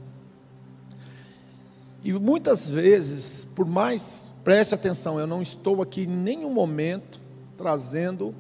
E 2.03 2.13
muitas 2.13 2.69
vezes, 2.69 3.45
por 3.45 3.67
mais, 3.67 4.35
preste 4.45 4.75
atenção, 4.75 5.19
eu 5.19 5.27
não 5.27 5.41
estou 5.41 5.81
aqui 5.81 6.03
em 6.03 6.07
nenhum 6.07 6.53
momento 6.53 7.19
trazendo 7.57 8.35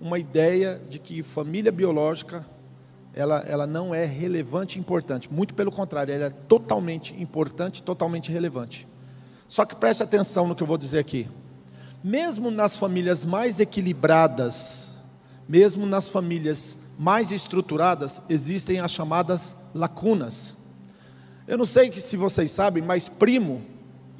uma 0.00 0.18
ideia 0.18 0.80
de 0.88 0.98
que 0.98 1.22
família 1.22 1.72
biológica 1.72 2.44
ela, 3.14 3.40
ela 3.40 3.66
não 3.66 3.94
é 3.94 4.04
relevante 4.04 4.78
e 4.78 4.80
importante. 4.80 5.32
Muito 5.32 5.54
pelo 5.54 5.70
contrário, 5.70 6.14
ela 6.14 6.26
é 6.26 6.30
totalmente 6.30 7.20
importante, 7.20 7.82
totalmente 7.82 8.32
relevante. 8.32 8.86
Só 9.48 9.64
que 9.64 9.76
preste 9.76 10.02
atenção 10.02 10.48
no 10.48 10.54
que 10.54 10.62
eu 10.62 10.66
vou 10.66 10.78
dizer 10.78 10.98
aqui. 10.98 11.28
Mesmo 12.02 12.50
nas 12.50 12.76
famílias 12.76 13.24
mais 13.24 13.60
equilibradas, 13.60 14.92
mesmo 15.48 15.86
nas 15.86 16.08
famílias 16.08 16.78
mais 17.02 17.32
estruturadas, 17.32 18.22
existem 18.28 18.78
as 18.78 18.92
chamadas 18.92 19.56
lacunas. 19.74 20.56
Eu 21.48 21.58
não 21.58 21.66
sei 21.66 21.90
se 21.90 22.16
vocês 22.16 22.52
sabem, 22.52 22.80
mas 22.80 23.08
primo 23.08 23.60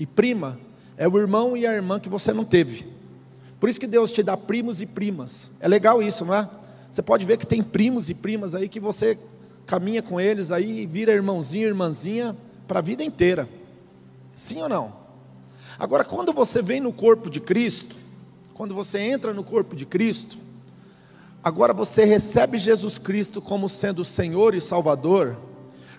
e 0.00 0.04
prima 0.04 0.58
é 0.96 1.06
o 1.06 1.16
irmão 1.16 1.56
e 1.56 1.64
a 1.64 1.72
irmã 1.72 2.00
que 2.00 2.08
você 2.08 2.32
não 2.32 2.44
teve. 2.44 2.84
Por 3.60 3.68
isso 3.68 3.78
que 3.78 3.86
Deus 3.86 4.10
te 4.10 4.20
dá 4.20 4.36
primos 4.36 4.80
e 4.80 4.86
primas. 4.86 5.52
É 5.60 5.68
legal 5.68 6.02
isso, 6.02 6.24
não 6.24 6.34
é? 6.34 6.50
Você 6.90 7.00
pode 7.02 7.24
ver 7.24 7.38
que 7.38 7.46
tem 7.46 7.62
primos 7.62 8.10
e 8.10 8.14
primas 8.14 8.52
aí 8.52 8.68
que 8.68 8.80
você 8.80 9.16
caminha 9.64 10.02
com 10.02 10.20
eles 10.20 10.50
aí 10.50 10.80
e 10.80 10.86
vira 10.86 11.12
irmãozinho, 11.12 11.68
irmãzinha 11.68 12.36
para 12.66 12.80
a 12.80 12.82
vida 12.82 13.04
inteira. 13.04 13.48
Sim 14.34 14.60
ou 14.60 14.68
não? 14.68 14.92
Agora, 15.78 16.02
quando 16.02 16.32
você 16.32 16.60
vem 16.60 16.80
no 16.80 16.92
corpo 16.92 17.30
de 17.30 17.38
Cristo, 17.38 17.94
quando 18.52 18.74
você 18.74 18.98
entra 18.98 19.32
no 19.32 19.44
corpo 19.44 19.76
de 19.76 19.86
Cristo, 19.86 20.36
Agora 21.44 21.72
você 21.72 22.04
recebe 22.04 22.56
Jesus 22.56 22.98
Cristo 22.98 23.42
como 23.42 23.68
sendo 23.68 24.04
Senhor 24.04 24.54
e 24.54 24.60
Salvador. 24.60 25.36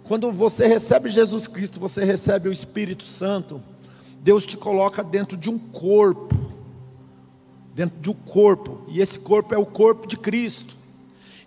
Quando 0.06 0.32
você 0.32 0.68
recebe 0.68 1.10
Jesus 1.10 1.48
Cristo, 1.48 1.82
você 1.82 2.06
recebe 2.06 2.48
o 2.48 2.52
Espírito 2.52 3.04
Santo. 3.04 3.62
Deus 4.22 4.46
te 4.46 4.56
coloca 4.56 5.04
dentro 5.04 5.36
de 5.36 5.50
um 5.50 5.60
corpo, 5.60 6.34
dentro 7.76 8.00
de 8.00 8.10
um 8.10 8.14
corpo, 8.14 8.86
e 8.88 9.02
esse 9.02 9.20
corpo 9.20 9.54
é 9.54 9.58
o 9.58 9.66
corpo 9.66 10.08
de 10.08 10.16
Cristo. 10.16 10.74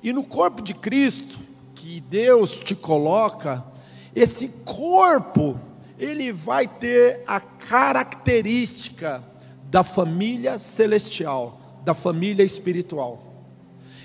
E 0.03 0.13
no 0.13 0.23
corpo 0.23 0.61
de 0.61 0.75
Cristo, 0.75 1.39
que 1.75 2.01
Deus 2.01 2.51
te 2.51 2.75
coloca, 2.75 3.65
esse 4.15 4.49
corpo, 4.67 5.59
ele 5.99 6.33
vai 6.33 6.69
ter 6.69 7.23
a 7.27 7.41
característica 7.41 9.25
da 9.71 9.83
família 9.83 10.59
celestial, 10.59 11.59
da 11.83 11.95
família 11.95 12.45
espiritual. 12.45 13.26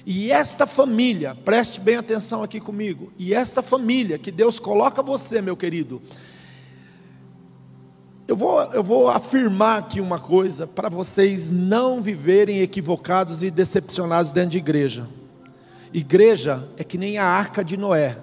E 0.06 0.32
esta 0.32 0.66
família, 0.66 1.36
preste 1.36 1.80
bem 1.80 1.96
atenção 1.96 2.42
aqui 2.42 2.60
comigo, 2.60 3.12
e 3.18 3.34
esta 3.34 3.62
família 3.62 4.18
que 4.18 4.32
Deus 4.32 4.60
coloca 4.60 5.04
você, 5.04 5.42
meu 5.42 5.56
querido, 5.56 6.02
eu 8.28 8.36
vou, 8.36 8.62
eu 8.74 8.84
vou 8.84 9.10
afirmar 9.10 9.80
aqui 9.80 10.00
uma 10.00 10.18
coisa 10.20 10.66
para 10.66 10.90
vocês 10.90 11.52
não 11.52 12.02
viverem 12.02 12.62
equivocados 12.62 13.44
e 13.44 13.52
decepcionados 13.52 14.32
dentro 14.32 14.52
de 14.52 14.58
igreja. 14.58 15.08
Igreja 15.94 16.68
é 16.78 16.84
que 16.84 16.98
nem 16.98 17.18
a 17.18 17.26
arca 17.26 17.64
de 17.64 17.76
Noé, 17.76 18.18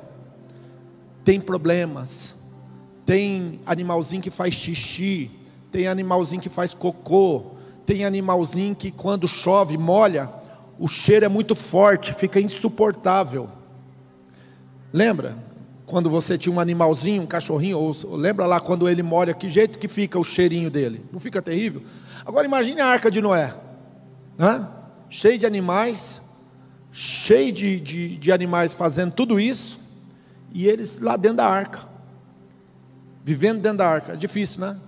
tem 1.25 1.39
problemas, 1.39 2.35
tem 3.05 3.61
animalzinho 3.67 4.23
que 4.23 4.31
faz 4.31 4.55
xixi, 4.55 5.31
tem 5.71 5.87
animalzinho 5.87 6.41
que 6.41 6.49
faz 6.49 6.73
cocô, 6.73 7.53
tem 7.85 8.05
animalzinho 8.05 8.75
que 8.75 8.91
quando 8.91 9.29
chove 9.29 9.77
molha, 9.77 10.29
o 10.79 10.87
cheiro 10.87 11.25
é 11.25 11.29
muito 11.29 11.57
forte, 11.57 12.15
fica 12.15 12.41
insuportável. 12.41 13.49
Lembra? 14.93 15.37
Quando 15.85 16.09
você 16.09 16.39
tinha 16.39 16.55
um 16.55 16.61
animalzinho, 16.61 17.23
um 17.23 17.27
cachorrinho, 17.27 17.79
ou 17.79 17.95
lembra 18.17 18.47
lá 18.47 18.61
quando 18.61 18.89
ele 18.89 19.03
molha, 19.03 19.35
que 19.35 19.49
jeito 19.49 19.79
que 19.79 19.89
fica 19.89 20.19
o 20.19 20.25
cheirinho 20.25 20.71
dele? 20.71 21.05
Não 21.11 21.19
fica 21.19 21.43
terrível? 21.43 21.83
Agora 22.25 22.47
imagine 22.47 22.81
a 22.81 22.87
arca 22.87 23.11
de 23.11 23.21
Noé, 23.21 23.55
né? 24.37 24.69
cheio 25.09 25.39
de 25.39 25.47
animais, 25.47 26.21
cheio 26.93 27.53
de, 27.53 27.81
de, 27.81 28.17
de 28.19 28.31
animais 28.31 28.75
fazendo 28.75 29.13
tudo 29.13 29.41
isso, 29.41 29.81
e 30.53 30.67
eles 30.67 31.01
lá 31.01 31.17
dentro 31.17 31.39
da 31.39 31.47
arca, 31.47 31.81
vivendo 33.25 33.61
dentro 33.61 33.79
da 33.79 33.89
arca. 33.89 34.13
É 34.13 34.17
difícil, 34.17 34.61
né? 34.61 34.79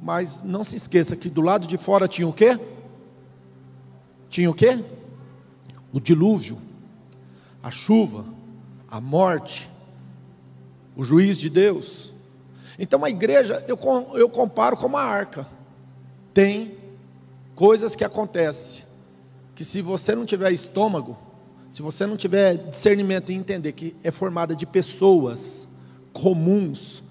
Mas 0.00 0.42
não 0.42 0.64
se 0.64 0.76
esqueça 0.76 1.14
que 1.14 1.28
do 1.28 1.42
lado 1.42 1.66
de 1.66 1.76
fora 1.76 2.08
tinha 2.08 2.26
o 2.26 2.32
quê? 2.32 2.58
Tinha 4.28 4.50
o 4.50 4.54
quê? 4.54 4.82
O 5.92 6.00
dilúvio, 6.00 6.58
a 7.62 7.70
chuva, 7.70 8.24
a 8.88 9.00
morte, 9.00 9.68
o 10.96 11.04
juiz 11.04 11.38
de 11.38 11.48
Deus. 11.48 12.12
Então 12.78 13.04
a 13.04 13.10
igreja, 13.10 13.64
eu, 13.68 13.78
eu 14.14 14.28
comparo 14.28 14.76
com 14.76 14.86
uma 14.86 15.02
arca. 15.02 15.46
Tem 16.34 16.76
coisas 17.54 17.94
que 17.94 18.04
acontecem, 18.04 18.84
que 19.54 19.64
se 19.64 19.82
você 19.82 20.14
não 20.14 20.24
tiver 20.24 20.50
estômago, 20.50 21.16
se 21.70 21.80
você 21.80 22.06
não 22.06 22.16
tiver 22.16 22.56
discernimento 22.56 23.30
e 23.30 23.34
entender 23.34 23.72
que 23.72 23.96
é 24.02 24.10
formada 24.10 24.54
de 24.54 24.66
pessoas 24.66 25.68
comuns, 26.12 27.02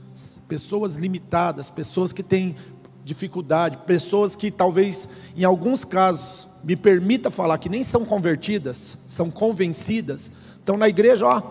pessoas 0.48 0.98
limitadas, 0.98 1.70
pessoas 1.70 2.12
que 2.14 2.22
têm 2.22 2.56
dificuldade, 3.04 3.78
pessoas 3.88 4.36
que 4.36 4.52
talvez, 4.52 5.08
em 5.36 5.44
alguns 5.44 5.84
casos, 5.84 6.48
me 6.64 6.76
permita 6.76 7.32
falar 7.32 7.58
que 7.58 7.70
nem 7.70 7.84
são 7.84 8.06
convertidas, 8.06 8.98
são 9.08 9.32
convencidas, 9.32 10.32
estão 10.58 10.78
na 10.78 10.88
igreja, 10.88 11.26
ó, 11.26 11.42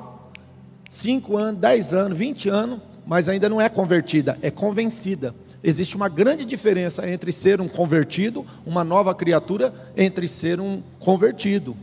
5 0.88 1.36
anos, 1.36 1.60
10 1.60 1.94
anos, 1.94 2.18
20 2.18 2.48
anos, 2.48 2.80
mas 3.06 3.28
ainda 3.28 3.48
não 3.48 3.60
é 3.60 3.68
convertida, 3.68 4.38
é 4.42 4.50
convencida. 4.50 5.34
Existe 5.62 5.94
uma 5.94 6.08
grande 6.08 6.44
diferença 6.44 7.08
entre 7.08 7.32
ser 7.32 7.60
um 7.60 7.68
convertido, 7.68 8.46
uma 8.64 8.82
nova 8.82 9.14
criatura, 9.14 9.74
entre 9.96 10.26
ser 10.26 10.58
um 10.60 10.82
convertido. 10.98 11.76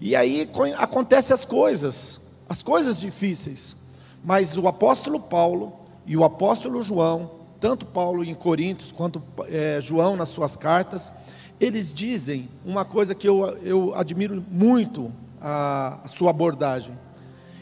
E 0.00 0.14
aí 0.14 0.48
acontecem 0.76 1.32
as 1.32 1.44
coisas, 1.44 2.20
as 2.48 2.62
coisas 2.62 3.00
difíceis. 3.00 3.74
Mas 4.22 4.56
o 4.56 4.68
apóstolo 4.68 5.18
Paulo 5.18 5.72
e 6.06 6.16
o 6.16 6.24
apóstolo 6.24 6.82
João 6.82 7.30
tanto 7.64 7.86
Paulo 7.86 8.22
em 8.22 8.34
Coríntios 8.34 8.92
quanto 8.92 9.22
é, 9.48 9.80
João 9.80 10.16
nas 10.16 10.28
suas 10.28 10.54
cartas, 10.54 11.10
eles 11.60 11.92
dizem 11.92 12.48
uma 12.64 12.84
coisa 12.84 13.14
que 13.14 13.28
eu, 13.28 13.44
eu 13.62 13.94
admiro 13.94 14.44
muito 14.50 15.12
a, 15.40 16.00
a 16.04 16.08
sua 16.08 16.30
abordagem. 16.30 16.96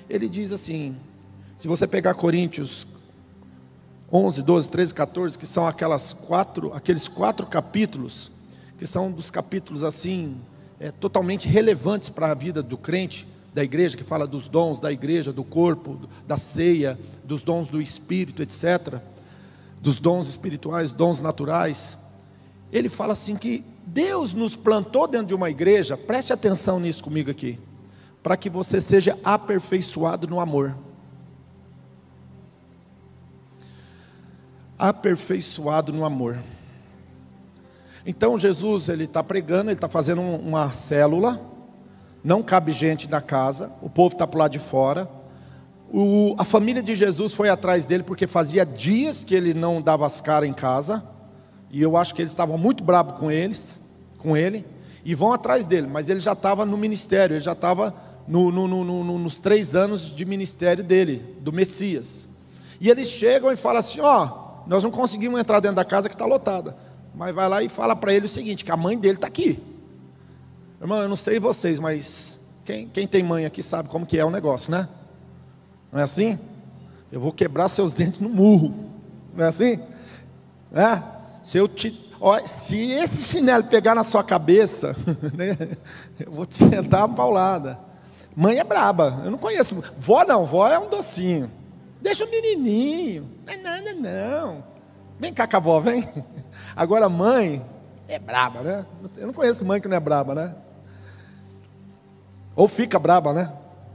Ele 0.08 0.28
diz 0.28 0.52
assim: 0.52 0.96
se 1.56 1.68
você 1.68 1.86
pegar 1.86 2.14
Coríntios 2.14 2.86
11, 4.12 4.42
12, 4.42 4.70
13, 4.70 4.94
14, 4.94 5.38
que 5.38 5.46
são 5.46 5.66
aquelas 5.66 6.12
quatro, 6.12 6.72
aqueles 6.72 7.08
quatro 7.08 7.46
capítulos, 7.46 8.30
que 8.78 8.86
são 8.86 9.10
dos 9.10 9.30
capítulos 9.30 9.84
assim, 9.84 10.40
é, 10.78 10.90
totalmente 10.90 11.48
relevantes 11.48 12.08
para 12.08 12.30
a 12.30 12.34
vida 12.34 12.62
do 12.62 12.76
crente, 12.76 13.26
da 13.54 13.62
igreja, 13.62 13.96
que 13.96 14.04
fala 14.04 14.26
dos 14.26 14.48
dons 14.48 14.80
da 14.80 14.90
igreja, 14.90 15.32
do 15.32 15.44
corpo, 15.44 16.08
da 16.26 16.36
ceia, 16.36 16.98
dos 17.24 17.42
dons 17.42 17.68
do 17.68 17.80
espírito, 17.80 18.42
etc 18.42 19.00
dos 19.82 19.98
dons 19.98 20.28
espirituais, 20.28 20.92
dons 20.92 21.20
naturais, 21.20 21.98
ele 22.72 22.88
fala 22.88 23.14
assim 23.14 23.34
que 23.34 23.64
Deus 23.86 24.32
nos 24.32 24.56
plantou 24.56 25.06
dentro 25.06 25.26
de 25.28 25.34
uma 25.34 25.50
igreja, 25.50 25.96
preste 25.96 26.32
atenção 26.32 26.78
nisso 26.78 27.02
comigo 27.02 27.30
aqui, 27.30 27.58
para 28.22 28.36
que 28.36 28.48
você 28.48 28.80
seja 28.80 29.18
aperfeiçoado 29.24 30.26
no 30.26 30.40
amor. 30.40 30.76
Aperfeiçoado 34.78 35.92
no 35.92 36.04
amor. 36.04 36.38
Então 38.04 38.38
Jesus 38.38 38.88
ele 38.88 39.04
está 39.04 39.22
pregando, 39.22 39.70
ele 39.70 39.76
está 39.76 39.88
fazendo 39.88 40.20
uma 40.20 40.70
célula, 40.70 41.40
não 42.22 42.42
cabe 42.42 42.72
gente 42.72 43.08
na 43.08 43.20
casa, 43.20 43.72
o 43.80 43.90
povo 43.90 44.14
está 44.14 44.26
para 44.26 44.40
lado 44.40 44.52
de 44.52 44.58
fora. 44.58 45.08
O, 45.92 46.34
a 46.38 46.44
família 46.44 46.82
de 46.82 46.94
Jesus 46.94 47.34
foi 47.34 47.48
atrás 47.48 47.84
dele 47.84 48.02
porque 48.02 48.26
fazia 48.26 48.64
dias 48.64 49.24
que 49.24 49.34
ele 49.34 49.52
não 49.52 49.82
dava 49.82 50.06
as 50.06 50.20
caras 50.20 50.48
em 50.48 50.52
casa. 50.52 51.02
E 51.72 51.80
eu 51.80 51.96
acho 51.96 52.14
que 52.14 52.20
eles 52.20 52.32
estavam 52.32 52.58
muito 52.58 52.84
bravos 52.84 53.18
com 53.18 53.32
eles, 53.32 53.80
com 54.18 54.36
ele, 54.36 54.64
e 55.02 55.14
vão 55.14 55.32
atrás 55.32 55.64
dele. 55.64 55.86
Mas 55.86 56.10
ele 56.10 56.20
já 56.20 56.34
estava 56.34 56.66
no 56.66 56.76
ministério, 56.76 57.34
ele 57.34 57.42
já 57.42 57.52
estava 57.52 57.94
no, 58.28 58.52
no, 58.52 58.68
no, 58.68 59.18
nos 59.18 59.38
três 59.38 59.74
anos 59.74 60.14
de 60.14 60.24
ministério 60.26 60.84
dele, 60.84 61.36
do 61.40 61.50
Messias. 61.50 62.28
E 62.78 62.90
eles 62.90 63.08
chegam 63.08 63.50
e 63.50 63.56
falam 63.56 63.78
assim: 63.78 64.00
ó, 64.00 64.26
oh, 64.26 64.68
nós 64.68 64.84
não 64.84 64.90
conseguimos 64.90 65.40
entrar 65.40 65.60
dentro 65.60 65.76
da 65.76 65.84
casa 65.84 66.10
que 66.10 66.14
está 66.14 66.26
lotada. 66.26 66.76
Mas 67.14 67.34
vai 67.34 67.48
lá 67.48 67.62
e 67.62 67.70
fala 67.70 67.96
para 67.96 68.12
ele 68.12 68.26
o 68.26 68.28
seguinte: 68.28 68.66
que 68.66 68.70
a 68.70 68.76
mãe 68.76 68.98
dele 68.98 69.14
está 69.14 69.26
aqui. 69.26 69.58
Irmão, 70.78 71.00
eu 71.00 71.08
não 71.08 71.16
sei 71.16 71.40
vocês, 71.40 71.78
mas 71.78 72.38
quem, 72.66 72.86
quem 72.88 73.06
tem 73.06 73.22
mãe 73.22 73.46
aqui 73.46 73.62
sabe 73.62 73.88
como 73.88 74.04
que 74.04 74.18
é 74.18 74.24
o 74.24 74.30
negócio, 74.30 74.70
né? 74.70 74.86
Não 75.90 76.00
é 76.00 76.02
assim? 76.02 76.38
Eu 77.10 77.20
vou 77.20 77.32
quebrar 77.32 77.68
seus 77.68 77.94
dentes 77.94 78.20
no 78.20 78.28
murro. 78.28 78.74
Não 79.34 79.44
é 79.44 79.48
assim? 79.48 79.80
É? 80.74 81.21
Se 81.42 81.58
eu 81.58 81.66
te. 81.66 82.12
Ó, 82.20 82.38
se 82.46 82.92
esse 82.92 83.22
chinelo 83.24 83.64
pegar 83.64 83.94
na 83.94 84.04
sua 84.04 84.22
cabeça, 84.22 84.94
né, 85.34 85.76
eu 86.20 86.30
vou 86.30 86.46
te 86.46 86.64
dar 86.88 87.06
uma 87.06 87.16
paulada. 87.16 87.78
Mãe 88.34 88.58
é 88.58 88.64
braba. 88.64 89.22
Eu 89.24 89.30
não 89.30 89.38
conheço. 89.38 89.82
Vó 89.98 90.24
não, 90.24 90.44
vó 90.44 90.68
é 90.68 90.78
um 90.78 90.88
docinho. 90.88 91.50
Deixa 92.00 92.24
o 92.24 92.30
menininho. 92.30 93.28
Não 93.46 93.52
é 93.52 93.56
nada, 93.56 93.94
não. 93.94 94.64
Vem 95.18 95.32
cá 95.32 95.46
com 95.46 95.56
a 95.56 95.60
vó, 95.60 95.80
vem. 95.80 96.08
Agora, 96.74 97.08
mãe 97.08 97.64
é 98.08 98.18
braba, 98.18 98.60
né? 98.60 98.86
Eu 99.16 99.26
não 99.26 99.34
conheço 99.34 99.64
mãe 99.64 99.80
que 99.80 99.88
não 99.88 99.96
é 99.96 100.00
braba, 100.00 100.34
né? 100.34 100.54
Ou 102.54 102.68
fica 102.68 102.98
braba, 102.98 103.32
né? 103.32 103.52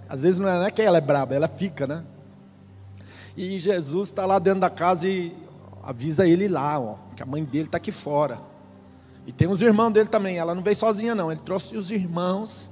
Às 0.10 0.22
vezes 0.22 0.40
não 0.40 0.48
é 0.64 0.72
que 0.72 0.82
ela 0.82 0.98
é 0.98 1.02
braba, 1.02 1.36
ela 1.36 1.48
fica, 1.48 1.86
né? 1.86 2.04
E 3.36 3.60
Jesus 3.60 4.10
está 4.10 4.26
lá 4.26 4.40
dentro 4.40 4.62
da 4.62 4.70
casa 4.70 5.08
e 5.08 5.36
avisa 5.88 6.28
ele 6.28 6.50
lá, 6.50 6.78
ó, 6.78 6.96
que 7.16 7.24
a 7.24 7.26
mãe 7.26 7.46
dele 7.46 7.64
está 7.64 7.78
aqui 7.78 7.94
fora. 7.94 8.38
E 9.26 9.32
tem 9.32 9.48
os 9.48 9.62
irmãos 9.62 9.92
dele 9.92 10.10
também. 10.10 10.38
Ela 10.38 10.54
não 10.54 10.62
veio 10.62 10.76
sozinha, 10.76 11.16
não. 11.16 11.32
Ele 11.32 11.40
trouxe 11.40 11.78
os 11.78 11.92
irmãos, 11.92 12.70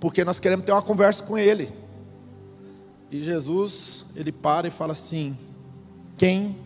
porque 0.00 0.24
nós 0.24 0.40
queremos 0.40 0.66
ter 0.66 0.72
uma 0.72 0.82
conversa 0.82 1.22
com 1.22 1.38
ele. 1.38 1.72
E 3.08 3.22
Jesus, 3.22 4.04
ele 4.16 4.32
para 4.32 4.66
e 4.66 4.70
fala 4.72 4.90
assim: 4.90 5.38
Quem 6.18 6.56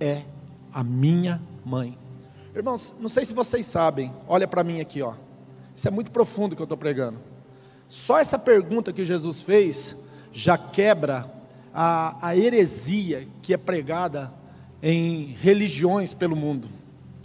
é 0.00 0.22
a 0.72 0.82
minha 0.82 1.40
mãe? 1.64 1.96
Irmãos, 2.52 2.96
não 2.98 3.08
sei 3.08 3.24
se 3.24 3.32
vocês 3.32 3.64
sabem, 3.64 4.12
olha 4.26 4.48
para 4.48 4.64
mim 4.64 4.80
aqui, 4.80 5.02
ó. 5.02 5.14
Isso 5.74 5.86
é 5.86 5.90
muito 5.90 6.10
profundo 6.10 6.56
que 6.56 6.62
eu 6.62 6.64
estou 6.64 6.78
pregando. 6.78 7.20
Só 7.88 8.18
essa 8.18 8.40
pergunta 8.40 8.92
que 8.92 9.04
Jesus 9.04 9.42
fez 9.42 9.96
já 10.32 10.58
quebra 10.58 11.30
a, 11.72 12.16
a 12.20 12.36
heresia 12.36 13.28
que 13.40 13.54
é 13.54 13.56
pregada 13.56 14.32
em 14.86 15.34
religiões 15.40 16.12
pelo 16.12 16.36
mundo. 16.36 16.68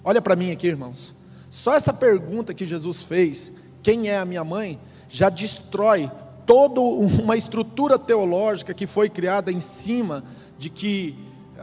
Olha 0.02 0.22
para 0.22 0.34
mim 0.34 0.50
aqui, 0.50 0.65
irmãos. 0.65 1.13
Só 1.50 1.74
essa 1.74 1.91
pergunta 1.91 2.54
que 2.54 2.65
Jesus 2.65 3.04
fez, 3.04 3.52
quem 3.84 4.08
é 4.08 4.17
a 4.17 4.24
minha 4.24 4.45
mãe, 4.45 4.80
já 5.10 5.30
destrói 5.30 6.10
toda 6.45 6.80
uma 7.22 7.36
estrutura 7.36 8.00
teológica 8.00 8.74
que 8.74 8.88
foi 8.88 9.10
criada 9.10 9.52
em 9.52 9.60
cima 9.60 10.24
de 10.58 10.69
que 10.69 11.13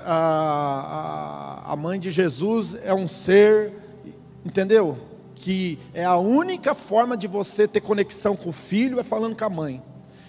a, 0.05 1.65
a, 1.65 1.73
a 1.73 1.77
mãe 1.77 1.99
de 1.99 2.11
Jesus 2.11 2.77
é 2.85 2.93
um 2.93 3.09
ser, 3.09 3.73
entendeu? 4.45 4.99
Que 5.35 5.79
é 5.95 6.05
a 6.05 6.19
única 6.19 6.75
forma 6.75 7.17
de 7.17 7.27
você 7.27 7.67
ter 7.67 7.81
conexão 7.81 8.37
com 8.37 8.51
o 8.51 8.53
filho 8.53 9.01
é 9.01 9.03
falando 9.03 9.35
com 9.35 9.45
a 9.47 9.51
mãe. 9.51 9.83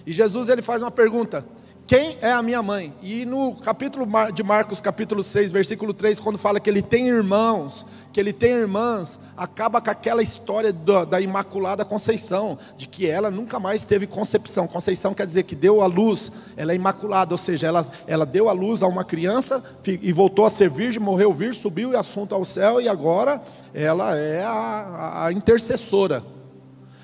E 0.06 0.14
Jesus 0.14 0.48
ele 0.48 0.62
faz 0.62 0.82
uma 0.82 0.92
pergunta: 0.92 1.46
quem 1.88 2.18
é 2.22 2.34
a 2.34 2.44
minha 2.44 2.62
mãe? 2.62 2.94
E 3.02 3.26
no 3.26 3.56
capítulo 3.56 4.06
de 4.34 4.44
Marcos, 4.44 4.82
capítulo 4.82 5.24
6, 5.24 5.54
versículo 5.54 5.94
3, 5.94 6.20
quando 6.20 6.38
fala 6.38 6.60
que 6.60 6.70
ele 6.70 6.82
tem 6.82 7.08
irmãos, 7.08 7.86
que 8.12 8.20
ele 8.20 8.34
tem 8.34 8.52
irmãs, 8.52 9.18
acaba 9.38 9.80
com 9.80 9.90
aquela 9.90 10.22
história 10.22 10.74
da, 10.74 11.06
da, 11.06 11.22
Imaculada 11.22 11.86
Conceição, 11.86 12.60
de 12.78 12.90
que 12.90 13.08
ela 13.08 13.32
nunca 13.32 13.58
mais 13.58 13.86
teve 13.86 14.06
concepção. 14.06 14.68
Conceição 14.68 15.14
quer 15.14 15.26
dizer 15.26 15.44
que 15.44 15.56
deu 15.56 15.82
a 15.82 15.86
luz, 15.86 16.30
ela 16.58 16.74
é 16.74 16.76
imaculada, 16.76 17.34
ou 17.34 17.38
seja, 17.38 17.68
ela, 17.68 17.90
ela 18.06 18.26
deu 18.26 18.50
a 18.50 18.52
luz 18.52 18.84
a 18.84 18.88
uma 18.88 19.06
criança 19.06 19.64
e 19.86 20.12
voltou 20.12 20.46
a 20.46 20.50
ser 20.50 20.70
virgem, 20.70 21.02
morreu 21.02 21.34
virgem, 21.34 21.62
subiu 21.62 21.94
e 21.94 21.96
assunto 21.96 22.36
ao 22.36 22.44
céu, 22.44 22.82
e 22.82 22.90
agora 22.90 23.42
ela 23.74 24.14
é 24.14 24.44
a, 24.44 25.28
a 25.28 25.32
intercessora. 25.32 26.22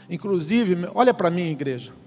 Inclusive, 0.09 0.89
olha 0.93 1.13
para 1.13 1.29
mim, 1.29 1.51
igreja 1.51 2.02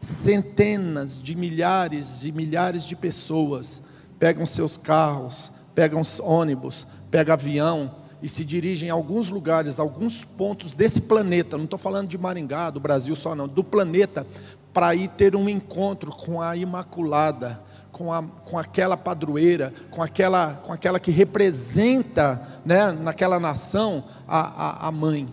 centenas 0.00 1.20
de 1.22 1.34
milhares 1.34 2.24
e 2.24 2.32
milhares 2.32 2.84
de 2.84 2.96
pessoas 2.96 3.82
pegam 4.18 4.44
seus 4.44 4.76
carros, 4.76 5.50
pegam 5.74 6.02
ônibus, 6.22 6.86
pegam 7.10 7.34
avião 7.34 7.94
e 8.22 8.28
se 8.28 8.44
dirigem 8.44 8.90
a 8.90 8.92
alguns 8.92 9.30
lugares, 9.30 9.80
a 9.80 9.82
alguns 9.82 10.24
pontos 10.24 10.74
desse 10.74 11.02
planeta. 11.02 11.56
Não 11.56 11.64
estou 11.64 11.78
falando 11.78 12.08
de 12.08 12.18
Maringá, 12.18 12.70
do 12.70 12.80
Brasil 12.80 13.16
só 13.16 13.34
não, 13.34 13.48
do 13.48 13.64
planeta, 13.64 14.26
para 14.72 14.94
ir 14.94 15.08
ter 15.08 15.34
um 15.34 15.48
encontro 15.48 16.12
com 16.12 16.40
a 16.40 16.54
Imaculada, 16.56 17.60
com, 17.90 18.12
a, 18.12 18.22
com 18.22 18.58
aquela 18.58 18.96
padroeira, 18.96 19.72
com 19.90 20.02
aquela, 20.02 20.54
com 20.54 20.72
aquela 20.72 21.00
que 21.00 21.10
representa, 21.10 22.60
né, 22.64 22.92
naquela 22.92 23.40
nação, 23.40 24.04
a, 24.28 24.40
a, 24.40 24.88
a 24.88 24.92
mãe. 24.92 25.28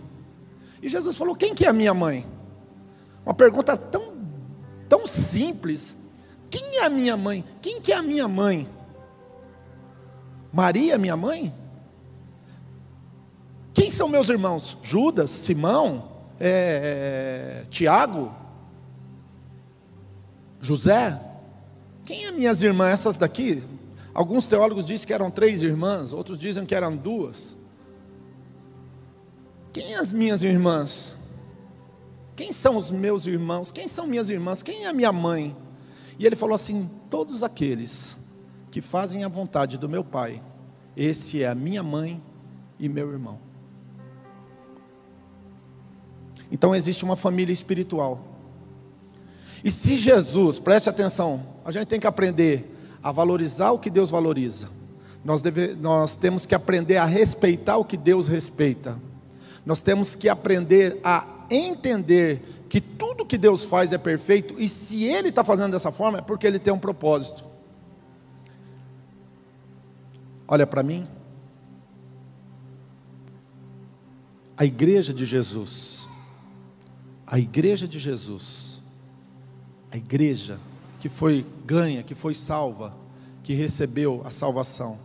E 0.82 0.88
Jesus 0.88 1.16
falou: 1.16 1.34
quem 1.34 1.54
que 1.54 1.64
é 1.64 1.68
a 1.68 1.72
minha 1.72 1.94
mãe? 1.94 2.26
Uma 3.24 3.34
pergunta 3.34 3.76
tão 3.76 4.17
tão 4.88 5.06
simples. 5.06 5.96
Quem 6.50 6.78
é 6.78 6.84
a 6.84 6.88
minha 6.88 7.16
mãe? 7.16 7.44
Quem 7.60 7.80
que 7.80 7.92
é 7.92 7.96
a 7.96 8.02
minha 8.02 8.26
mãe? 8.26 8.68
Maria, 10.52 10.96
minha 10.96 11.16
mãe? 11.16 11.52
Quem 13.74 13.90
são 13.90 14.08
meus 14.08 14.28
irmãos? 14.28 14.78
Judas, 14.82 15.30
Simão, 15.30 16.10
é, 16.40 17.62
é, 17.62 17.66
Tiago, 17.68 18.34
José? 20.60 21.20
Quem 22.04 22.24
é 22.24 22.30
minhas 22.30 22.62
irmãs? 22.62 22.94
Essas 22.94 23.18
daqui? 23.18 23.62
Alguns 24.14 24.46
teólogos 24.46 24.86
dizem 24.86 25.06
que 25.06 25.12
eram 25.12 25.30
três 25.30 25.62
irmãs, 25.62 26.12
outros 26.12 26.40
dizem 26.40 26.66
que 26.66 26.74
eram 26.74 26.96
duas. 26.96 27.54
Quem 29.72 29.94
é 29.94 29.98
as 29.98 30.12
minhas 30.12 30.42
irmãs? 30.42 31.17
Quem 32.38 32.52
são 32.52 32.76
os 32.76 32.92
meus 32.92 33.26
irmãos? 33.26 33.72
Quem 33.72 33.88
são 33.88 34.06
minhas 34.06 34.30
irmãs? 34.30 34.62
Quem 34.62 34.86
é 34.86 34.92
minha 34.92 35.10
mãe? 35.10 35.56
E 36.20 36.24
ele 36.24 36.36
falou 36.36 36.54
assim: 36.54 36.88
Todos 37.10 37.42
aqueles 37.42 38.16
que 38.70 38.80
fazem 38.80 39.24
a 39.24 39.28
vontade 39.28 39.76
do 39.76 39.88
meu 39.88 40.04
Pai, 40.04 40.40
esse 40.96 41.42
é 41.42 41.48
a 41.48 41.54
minha 41.54 41.82
mãe 41.82 42.22
e 42.78 42.88
meu 42.88 43.10
irmão. 43.10 43.40
Então 46.48 46.76
existe 46.76 47.02
uma 47.02 47.16
família 47.16 47.52
espiritual. 47.52 48.20
E 49.64 49.68
se 49.68 49.96
Jesus, 49.96 50.60
preste 50.60 50.88
atenção, 50.88 51.44
a 51.64 51.72
gente 51.72 51.88
tem 51.88 51.98
que 51.98 52.06
aprender 52.06 52.72
a 53.02 53.10
valorizar 53.10 53.72
o 53.72 53.80
que 53.80 53.90
Deus 53.90 54.10
valoriza. 54.10 54.68
Nós, 55.24 55.42
deve, 55.42 55.74
nós 55.74 56.14
temos 56.14 56.46
que 56.46 56.54
aprender 56.54 56.98
a 56.98 57.04
respeitar 57.04 57.78
o 57.78 57.84
que 57.84 57.96
Deus 57.96 58.28
respeita. 58.28 58.96
Nós 59.66 59.80
temos 59.80 60.14
que 60.14 60.28
aprender 60.28 61.00
a 61.02 61.37
entender 61.50 62.42
que 62.68 62.80
tudo 62.80 63.24
que 63.24 63.38
Deus 63.38 63.64
faz 63.64 63.92
é 63.92 63.98
perfeito, 63.98 64.54
e 64.58 64.68
se 64.68 65.04
Ele 65.04 65.28
está 65.28 65.42
fazendo 65.42 65.72
dessa 65.72 65.90
forma, 65.90 66.18
é 66.18 66.22
porque 66.22 66.46
Ele 66.46 66.58
tem 66.58 66.72
um 66.72 66.78
propósito. 66.78 67.44
Olha 70.46 70.66
para 70.66 70.82
mim. 70.82 71.06
A 74.56 74.64
igreja 74.64 75.14
de 75.14 75.24
Jesus, 75.24 76.08
a 77.26 77.38
igreja 77.38 77.86
de 77.86 77.98
Jesus, 77.98 78.80
a 79.90 79.96
igreja 79.96 80.58
que 81.00 81.08
foi 81.08 81.46
ganha, 81.64 82.02
que 82.02 82.14
foi 82.14 82.34
salva, 82.34 82.94
que 83.44 83.54
recebeu 83.54 84.22
a 84.24 84.30
salvação, 84.30 84.98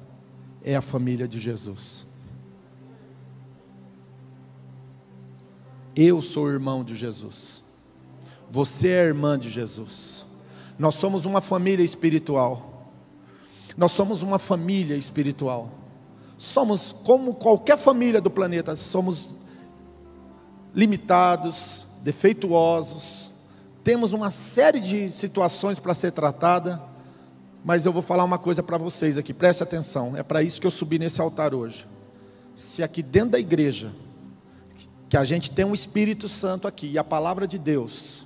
é 0.64 0.76
a 0.76 0.82
família 0.82 1.28
de 1.28 1.40
Jesus. 1.40 2.06
Eu 5.96 6.22
sou 6.22 6.50
irmão 6.50 6.84
de 6.84 6.96
Jesus. 6.96 7.64
Você 8.52 8.90
é 8.90 9.06
irmã 9.06 9.38
de 9.38 9.50
Jesus. 9.50 10.26
Nós 10.78 10.96
somos 10.96 11.26
uma 11.26 11.42
família 11.42 11.84
espiritual. 11.84 12.92
Nós 13.78 13.92
somos 13.92 14.22
uma 14.22 14.40
família 14.40 14.96
espiritual. 14.96 15.72
Somos 16.38 16.96
como 17.04 17.36
qualquer 17.36 17.78
família 17.78 18.20
do 18.20 18.30
planeta, 18.30 18.76
somos 18.76 19.44
limitados, 20.74 21.88
defeituosos, 22.02 23.32
temos 23.84 24.14
uma 24.14 24.30
série 24.30 24.80
de 24.80 25.10
situações 25.12 25.78
para 25.78 25.94
ser 25.94 26.12
tratada, 26.12 26.82
mas 27.64 27.86
eu 27.86 27.92
vou 27.94 28.02
falar 28.02 28.24
uma 28.24 28.38
coisa 28.38 28.64
para 28.64 28.78
vocês 28.78 29.18
aqui, 29.18 29.34
preste 29.34 29.62
atenção, 29.62 30.16
é 30.16 30.24
para 30.24 30.42
isso 30.42 30.60
que 30.60 30.66
eu 30.66 30.72
subi 30.72 30.98
nesse 30.98 31.22
altar 31.22 31.54
hoje. 31.54 31.86
Se 32.56 32.82
aqui 32.82 33.04
dentro 33.04 33.32
da 33.32 33.40
igreja 33.40 33.92
que 35.14 35.18
a 35.18 35.24
gente 35.24 35.52
tem 35.52 35.64
um 35.64 35.76
Espírito 35.76 36.28
Santo 36.28 36.68
aqui 36.68 36.88
e 36.88 36.98
a 36.98 37.04
palavra 37.04 37.46
de 37.46 37.60
Deus. 37.60 38.24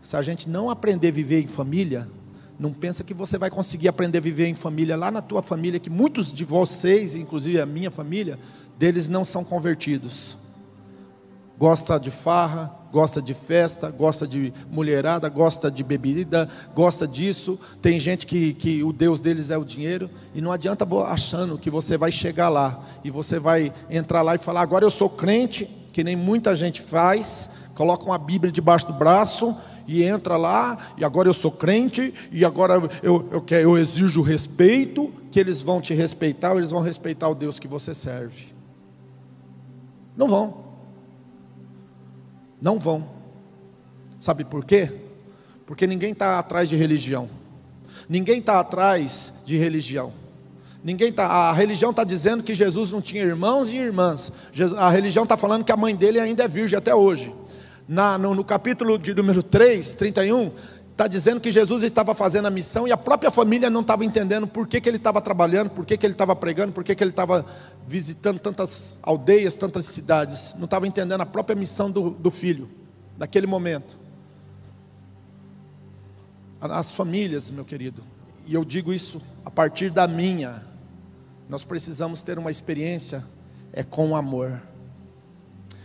Se 0.00 0.16
a 0.16 0.20
gente 0.20 0.48
não 0.48 0.68
aprender 0.68 1.06
a 1.06 1.12
viver 1.12 1.40
em 1.40 1.46
família, 1.46 2.08
não 2.58 2.72
pensa 2.72 3.04
que 3.04 3.14
você 3.14 3.38
vai 3.38 3.50
conseguir 3.50 3.86
aprender 3.86 4.18
a 4.18 4.20
viver 4.20 4.48
em 4.48 4.54
família 4.54 4.96
lá 4.96 5.12
na 5.12 5.22
tua 5.22 5.42
família, 5.42 5.78
que 5.78 5.88
muitos 5.88 6.34
de 6.34 6.44
vocês, 6.44 7.14
inclusive 7.14 7.60
a 7.60 7.66
minha 7.66 7.88
família, 7.88 8.36
deles 8.76 9.06
não 9.06 9.24
são 9.24 9.44
convertidos. 9.44 10.36
Gosta 11.56 12.00
de 12.00 12.10
farra, 12.10 12.80
gosta 12.90 13.22
de 13.22 13.32
festa, 13.32 13.88
gosta 13.88 14.26
de 14.26 14.52
mulherada, 14.68 15.28
gosta 15.28 15.70
de 15.70 15.84
bebida, 15.84 16.48
gosta 16.74 17.06
disso. 17.06 17.56
Tem 17.80 17.96
gente 18.00 18.26
que, 18.26 18.54
que 18.54 18.82
o 18.82 18.92
Deus 18.92 19.20
deles 19.20 19.50
é 19.50 19.56
o 19.56 19.64
dinheiro, 19.64 20.10
e 20.34 20.40
não 20.40 20.50
adianta 20.50 20.84
achando 21.06 21.56
que 21.56 21.70
você 21.70 21.96
vai 21.96 22.10
chegar 22.10 22.48
lá 22.48 22.84
e 23.04 23.10
você 23.10 23.38
vai 23.38 23.72
entrar 23.88 24.22
lá 24.22 24.34
e 24.34 24.38
falar: 24.38 24.62
agora 24.62 24.84
eu 24.84 24.90
sou 24.90 25.08
crente, 25.08 25.83
que 25.94 26.02
nem 26.02 26.16
muita 26.16 26.56
gente 26.56 26.82
faz, 26.82 27.48
coloca 27.76 28.04
uma 28.04 28.18
Bíblia 28.18 28.50
debaixo 28.50 28.84
do 28.84 28.92
braço 28.92 29.56
e 29.86 30.02
entra 30.02 30.36
lá, 30.36 30.76
e 30.98 31.04
agora 31.04 31.28
eu 31.28 31.32
sou 31.32 31.52
crente, 31.52 32.12
e 32.32 32.44
agora 32.44 32.90
eu, 33.00 33.28
eu, 33.30 33.40
quero, 33.40 33.62
eu 33.62 33.78
exijo 33.78 34.20
respeito, 34.20 35.12
que 35.30 35.38
eles 35.38 35.62
vão 35.62 35.80
te 35.80 35.94
respeitar, 35.94 36.50
ou 36.50 36.58
eles 36.58 36.70
vão 36.70 36.80
respeitar 36.80 37.28
o 37.28 37.34
Deus 37.34 37.60
que 37.60 37.68
você 37.68 37.94
serve. 37.94 38.46
Não 40.16 40.26
vão. 40.26 40.64
Não 42.60 42.76
vão. 42.76 43.06
Sabe 44.18 44.44
por 44.44 44.64
quê? 44.64 44.90
Porque 45.64 45.86
ninguém 45.86 46.10
está 46.10 46.40
atrás 46.40 46.68
de 46.68 46.74
religião. 46.74 47.28
Ninguém 48.08 48.40
está 48.40 48.58
atrás 48.58 49.34
de 49.46 49.56
religião. 49.56 50.12
Ninguém 50.84 51.10
tá, 51.10 51.26
a 51.26 51.52
religião 51.54 51.92
está 51.92 52.04
dizendo 52.04 52.42
que 52.42 52.54
Jesus 52.54 52.90
não 52.90 53.00
tinha 53.00 53.22
irmãos 53.22 53.70
e 53.70 53.76
irmãs. 53.76 54.30
A 54.76 54.90
religião 54.90 55.22
está 55.22 55.34
falando 55.34 55.64
que 55.64 55.72
a 55.72 55.76
mãe 55.78 55.96
dele 55.96 56.20
ainda 56.20 56.44
é 56.44 56.48
virgem 56.48 56.76
até 56.76 56.94
hoje. 56.94 57.32
Na, 57.88 58.18
no, 58.18 58.34
no 58.34 58.44
capítulo 58.44 58.98
de 58.98 59.14
número 59.14 59.42
3, 59.42 59.94
31, 59.94 60.50
está 60.90 61.08
dizendo 61.08 61.40
que 61.40 61.50
Jesus 61.50 61.82
estava 61.82 62.14
fazendo 62.14 62.48
a 62.48 62.50
missão 62.50 62.86
e 62.86 62.92
a 62.92 62.98
própria 62.98 63.30
família 63.30 63.70
não 63.70 63.80
estava 63.80 64.04
entendendo 64.04 64.46
por 64.46 64.68
que, 64.68 64.78
que 64.78 64.86
ele 64.86 64.98
estava 64.98 65.22
trabalhando, 65.22 65.70
por 65.70 65.86
que, 65.86 65.96
que 65.96 66.04
ele 66.04 66.12
estava 66.12 66.36
pregando, 66.36 66.70
por 66.74 66.84
que, 66.84 66.94
que 66.94 67.02
ele 67.02 67.12
estava 67.12 67.46
visitando 67.88 68.38
tantas 68.38 68.98
aldeias, 69.02 69.56
tantas 69.56 69.86
cidades. 69.86 70.54
Não 70.56 70.66
estava 70.66 70.86
entendendo 70.86 71.22
a 71.22 71.26
própria 71.26 71.56
missão 71.56 71.90
do, 71.90 72.10
do 72.10 72.30
filho, 72.30 72.68
naquele 73.16 73.46
momento. 73.46 73.96
As 76.60 76.92
famílias, 76.92 77.50
meu 77.50 77.64
querido, 77.64 78.02
e 78.46 78.52
eu 78.52 78.64
digo 78.66 78.92
isso 78.92 79.22
a 79.46 79.50
partir 79.50 79.90
da 79.90 80.06
minha, 80.06 80.73
nós 81.48 81.64
precisamos 81.64 82.22
ter 82.22 82.38
uma 82.38 82.50
experiência 82.50 83.24
é 83.72 83.82
com 83.82 84.16
amor. 84.16 84.62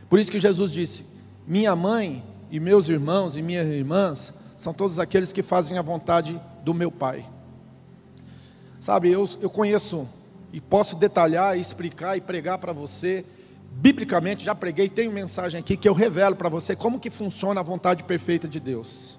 Por 0.10 0.20
isso 0.20 0.32
que 0.32 0.40
Jesus 0.40 0.72
disse: 0.72 1.06
Minha 1.48 1.76
mãe 1.76 2.24
e 2.50 2.60
meus 2.60 2.88
irmãos 2.88 3.36
e 3.36 3.42
minhas 3.42 3.68
irmãs 3.68 4.34
são 4.58 4.74
todos 4.74 5.00
aqueles 5.00 5.32
que 5.32 5.44
fazem 5.44 5.78
a 5.78 5.82
vontade 5.82 6.40
do 6.64 6.74
meu 6.74 6.92
Pai. 6.92 7.26
Sabe, 8.80 9.12
eu, 9.12 9.30
eu 9.42 9.50
conheço 9.50 10.08
e 10.54 10.62
posso 10.62 10.96
detalhar, 10.96 11.58
explicar 11.58 12.18
e 12.18 12.22
pregar 12.22 12.58
para 12.58 12.74
você, 12.74 13.26
biblicamente, 13.72 14.46
já 14.46 14.56
preguei, 14.56 14.90
tenho 14.90 15.12
mensagem 15.12 15.60
aqui 15.60 15.76
que 15.78 15.88
eu 15.88 15.94
revelo 15.94 16.36
para 16.36 16.50
você 16.50 16.76
como 16.76 17.00
que 17.00 17.10
funciona 17.10 17.60
a 17.60 17.64
vontade 17.64 18.04
perfeita 18.04 18.48
de 18.48 18.60
Deus. 18.60 19.19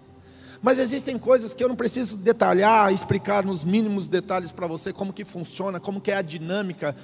Mas 0.62 0.78
existem 0.78 1.18
coisas 1.18 1.54
que 1.54 1.64
eu 1.64 1.68
não 1.68 1.76
preciso 1.76 2.18
detalhar, 2.18 2.92
explicar 2.92 3.44
nos 3.44 3.64
mínimos 3.64 4.08
detalhes 4.08 4.52
para 4.52 4.66
você 4.66 4.92
como 4.92 5.12
que 5.12 5.24
funciona, 5.24 5.80
como 5.80 6.00
que 6.00 6.10
é 6.10 6.16
a 6.16 6.22
dinâmica, 6.22 6.94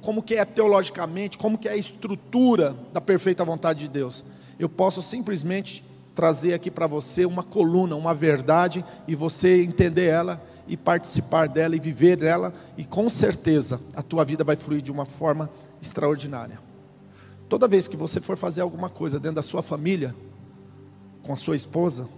como 0.00 0.22
que 0.22 0.34
é 0.34 0.44
teologicamente, 0.44 1.36
como 1.36 1.58
que 1.58 1.68
é 1.68 1.72
a 1.72 1.76
estrutura 1.76 2.74
da 2.94 3.02
perfeita 3.02 3.44
vontade 3.44 3.80
de 3.80 3.88
Deus. 3.88 4.24
Eu 4.58 4.70
posso 4.70 5.02
simplesmente 5.02 5.84
trazer 6.14 6.54
aqui 6.54 6.70
para 6.70 6.86
você 6.86 7.26
uma 7.26 7.42
coluna, 7.42 7.94
uma 7.94 8.14
verdade 8.14 8.82
e 9.06 9.14
você 9.14 9.62
entender 9.62 10.06
ela 10.06 10.42
e 10.66 10.74
participar 10.74 11.46
dela 11.46 11.76
e 11.76 11.80
viver 11.80 12.16
dela 12.16 12.54
e 12.78 12.84
com 12.84 13.10
certeza 13.10 13.80
a 13.94 14.02
tua 14.02 14.24
vida 14.24 14.42
vai 14.44 14.56
fluir 14.56 14.80
de 14.80 14.90
uma 14.90 15.04
forma 15.04 15.50
extraordinária. 15.82 16.58
Toda 17.50 17.68
vez 17.68 17.86
que 17.86 17.98
você 17.98 18.18
for 18.18 18.38
fazer 18.38 18.62
alguma 18.62 18.88
coisa 18.88 19.20
dentro 19.20 19.36
da 19.36 19.42
sua 19.42 19.62
família, 19.62 20.14
com 21.22 21.34
a 21.34 21.36
sua 21.36 21.54
esposa, 21.54 22.08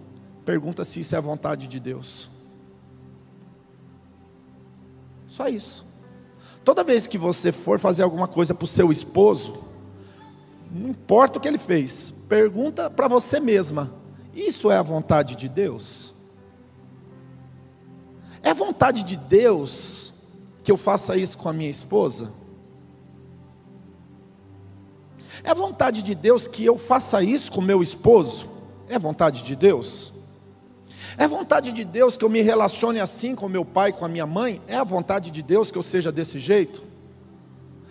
pergunta 0.47 0.85
se 0.85 1.01
isso 1.01 1.15
é 1.15 1.19
a 1.19 1.21
vontade 1.21 1.67
de 1.67 1.81
Deus. 1.81 2.31
Só 5.27 5.49
isso. 5.49 5.85
Toda 6.65 6.85
vez 6.85 7.07
que 7.07 7.19
você 7.19 7.51
for 7.51 7.81
fazer 7.81 8.05
alguma 8.05 8.29
coisa 8.29 8.55
para 8.55 8.65
o 8.65 8.69
seu 8.69 8.93
esposo, 8.93 9.59
não 10.71 10.91
importa 10.91 11.39
o 11.39 11.41
que 11.41 11.49
ele 11.49 11.59
fez, 11.59 12.13
pergunta 12.29 12.89
para 12.89 13.09
você 13.09 13.41
mesma: 13.41 13.93
isso 14.33 14.71
é 14.71 14.77
a 14.77 14.83
vontade 14.83 15.35
de 15.35 15.49
Deus? 15.49 16.15
É 18.41 18.55
vontade 18.55 19.03
de 19.03 19.17
Deus 19.17 20.13
que 20.63 20.71
eu 20.71 20.77
faça 20.77 21.17
isso 21.17 21.37
com 21.39 21.49
a 21.49 21.53
minha 21.53 21.71
esposa? 21.71 22.33
É 25.43 25.53
vontade 25.53 26.03
de 26.03 26.15
Deus 26.15 26.47
que 26.47 26.65
eu 26.65 26.79
faça 26.79 27.21
isso 27.21 27.51
com 27.51 27.61
meu 27.61 27.83
esposo? 27.83 28.49
É 28.89 28.97
vontade 28.97 29.43
de 29.43 29.57
Deus? 29.57 30.16
É 31.19 31.27
vontade 31.27 31.73
de 31.73 31.85
Deus 31.85 32.17
que 32.17 32.25
eu 32.25 32.29
me 32.29 32.43
relacione 32.43 33.01
assim 33.01 33.35
com 33.35 33.49
meu 33.49 33.65
pai, 33.65 33.93
com 33.93 34.05
a 34.05 34.09
minha 34.09 34.27
mãe? 34.27 34.61
É 34.69 34.77
a 34.77 34.85
vontade 34.85 35.31
de 35.31 35.43
Deus 35.43 35.71
que 35.71 35.79
eu 35.79 35.83
seja 35.83 36.13
desse 36.13 36.39
jeito? 36.39 36.83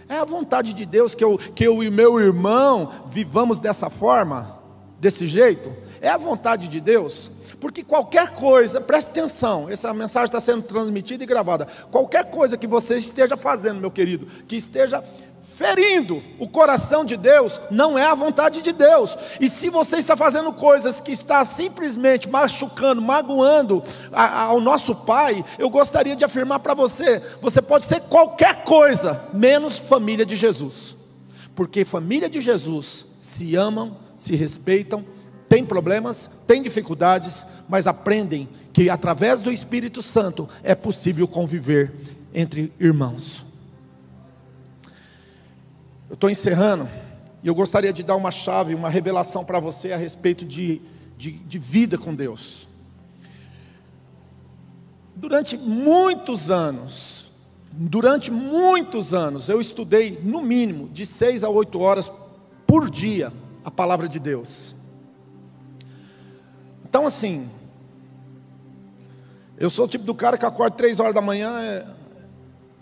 É 0.08 0.18
a 0.18 0.26
vontade 0.26 0.74
de 0.74 0.86
Deus 0.86 1.16
que 1.16 1.24
eu, 1.24 1.38
que 1.38 1.64
eu 1.64 1.84
e 1.84 1.90
meu 1.90 2.20
irmão 2.20 2.92
vivamos 3.10 3.60
dessa 3.60 3.90
forma, 3.90 4.60
desse 5.00 5.26
jeito? 5.26 5.74
É 6.00 6.10
a 6.10 6.18
vontade 6.18 6.68
de 6.68 6.80
Deus? 6.80 7.32
Porque 7.60 7.84
qualquer 7.84 8.34
coisa, 8.34 8.80
preste 8.80 9.10
atenção, 9.10 9.68
essa 9.70 9.92
mensagem 9.92 10.26
está 10.26 10.40
sendo 10.40 10.62
transmitida 10.62 11.24
e 11.24 11.28
gravada. 11.28 11.68
Qualquer 11.90 12.26
coisa 12.26 12.58
que 12.58 12.68
você 12.68 12.98
esteja 12.98 13.36
fazendo, 13.36 13.80
meu 13.80 13.90
querido, 13.90 14.28
que 14.48 14.56
esteja 14.56 15.04
ferindo 15.56 16.22
o 16.38 16.48
coração 16.48 17.06
de 17.06 17.16
Deus, 17.16 17.62
não 17.72 17.98
é 17.98 18.06
a 18.06 18.14
vontade 18.14 18.62
de 18.62 18.72
Deus. 18.74 19.18
E 19.40 19.50
se 19.50 19.70
você 19.70 19.98
está 19.98 20.16
fazendo 20.16 20.52
coisas 20.52 21.00
que 21.00 21.12
está 21.12 21.44
simplesmente 21.46 22.30
machucando, 22.30 23.02
magoando 23.02 23.82
a, 24.12 24.24
a, 24.24 24.42
ao 24.44 24.60
nosso 24.60 24.94
Pai, 24.94 25.44
eu 25.58 25.70
gostaria 25.70 26.16
de 26.16 26.26
afirmar 26.26 26.60
para 26.60 26.74
você: 26.74 27.22
você 27.42 27.62
pode 27.62 27.86
ser 27.86 28.02
qualquer 28.02 28.64
coisa, 28.64 29.24
menos 29.34 29.80
família 29.80 30.26
de 30.26 30.36
Jesus. 30.36 30.96
Porque 31.56 31.86
família 31.86 32.30
de 32.30 32.42
Jesus 32.42 33.06
se 33.18 33.56
amam, 33.56 33.96
se 34.18 34.36
respeitam, 34.36 35.06
têm 35.48 35.66
problemas, 35.66 36.30
têm 36.46 36.62
dificuldades, 36.62 37.46
mas 37.70 37.88
aprendem 37.88 38.50
que 38.74 38.90
através 38.90 39.40
do 39.40 39.52
Espírito 39.52 40.02
Santo 40.02 40.50
é 40.62 40.76
possível 40.76 41.26
conviver 41.30 41.94
entre 42.34 42.74
irmãos. 42.78 43.46
Eu 46.10 46.14
estou 46.14 46.30
encerrando 46.30 46.88
e 47.44 47.48
eu 47.48 47.56
gostaria 47.56 47.92
de 47.92 48.04
dar 48.04 48.16
uma 48.16 48.32
chave, 48.32 48.76
uma 48.76 48.90
revelação 48.90 49.44
para 49.44 49.60
você 49.60 49.92
a 49.92 49.98
respeito 49.98 50.46
de, 50.46 50.82
de, 51.18 51.32
de 51.32 51.60
vida 51.60 51.98
com 51.98 52.14
Deus. 52.14 52.68
Durante 55.16 55.58
muitos 55.58 56.52
anos, 56.52 57.32
durante 57.72 58.30
muitos 58.32 59.14
anos, 59.14 59.50
eu 59.50 59.60
estudei 59.60 60.20
no 60.24 60.42
mínimo 60.42 60.90
de 60.90 61.06
seis 61.06 61.44
a 61.44 61.50
oito 61.50 61.80
horas 61.80 62.12
por 62.68 62.90
dia 62.90 63.32
a 63.64 63.72
palavra 63.72 64.08
de 64.08 64.20
Deus. 64.20 64.76
Então, 66.88 67.08
assim, 67.08 67.50
eu 69.58 69.70
sou 69.70 69.86
o 69.86 69.88
tipo 69.88 70.04
do 70.04 70.14
cara 70.14 70.38
que 70.38 70.46
acorda 70.46 70.76
três 70.76 71.00
horas 71.00 71.16
da 71.16 71.22
manhã, 71.22 71.60
é, 71.62 71.86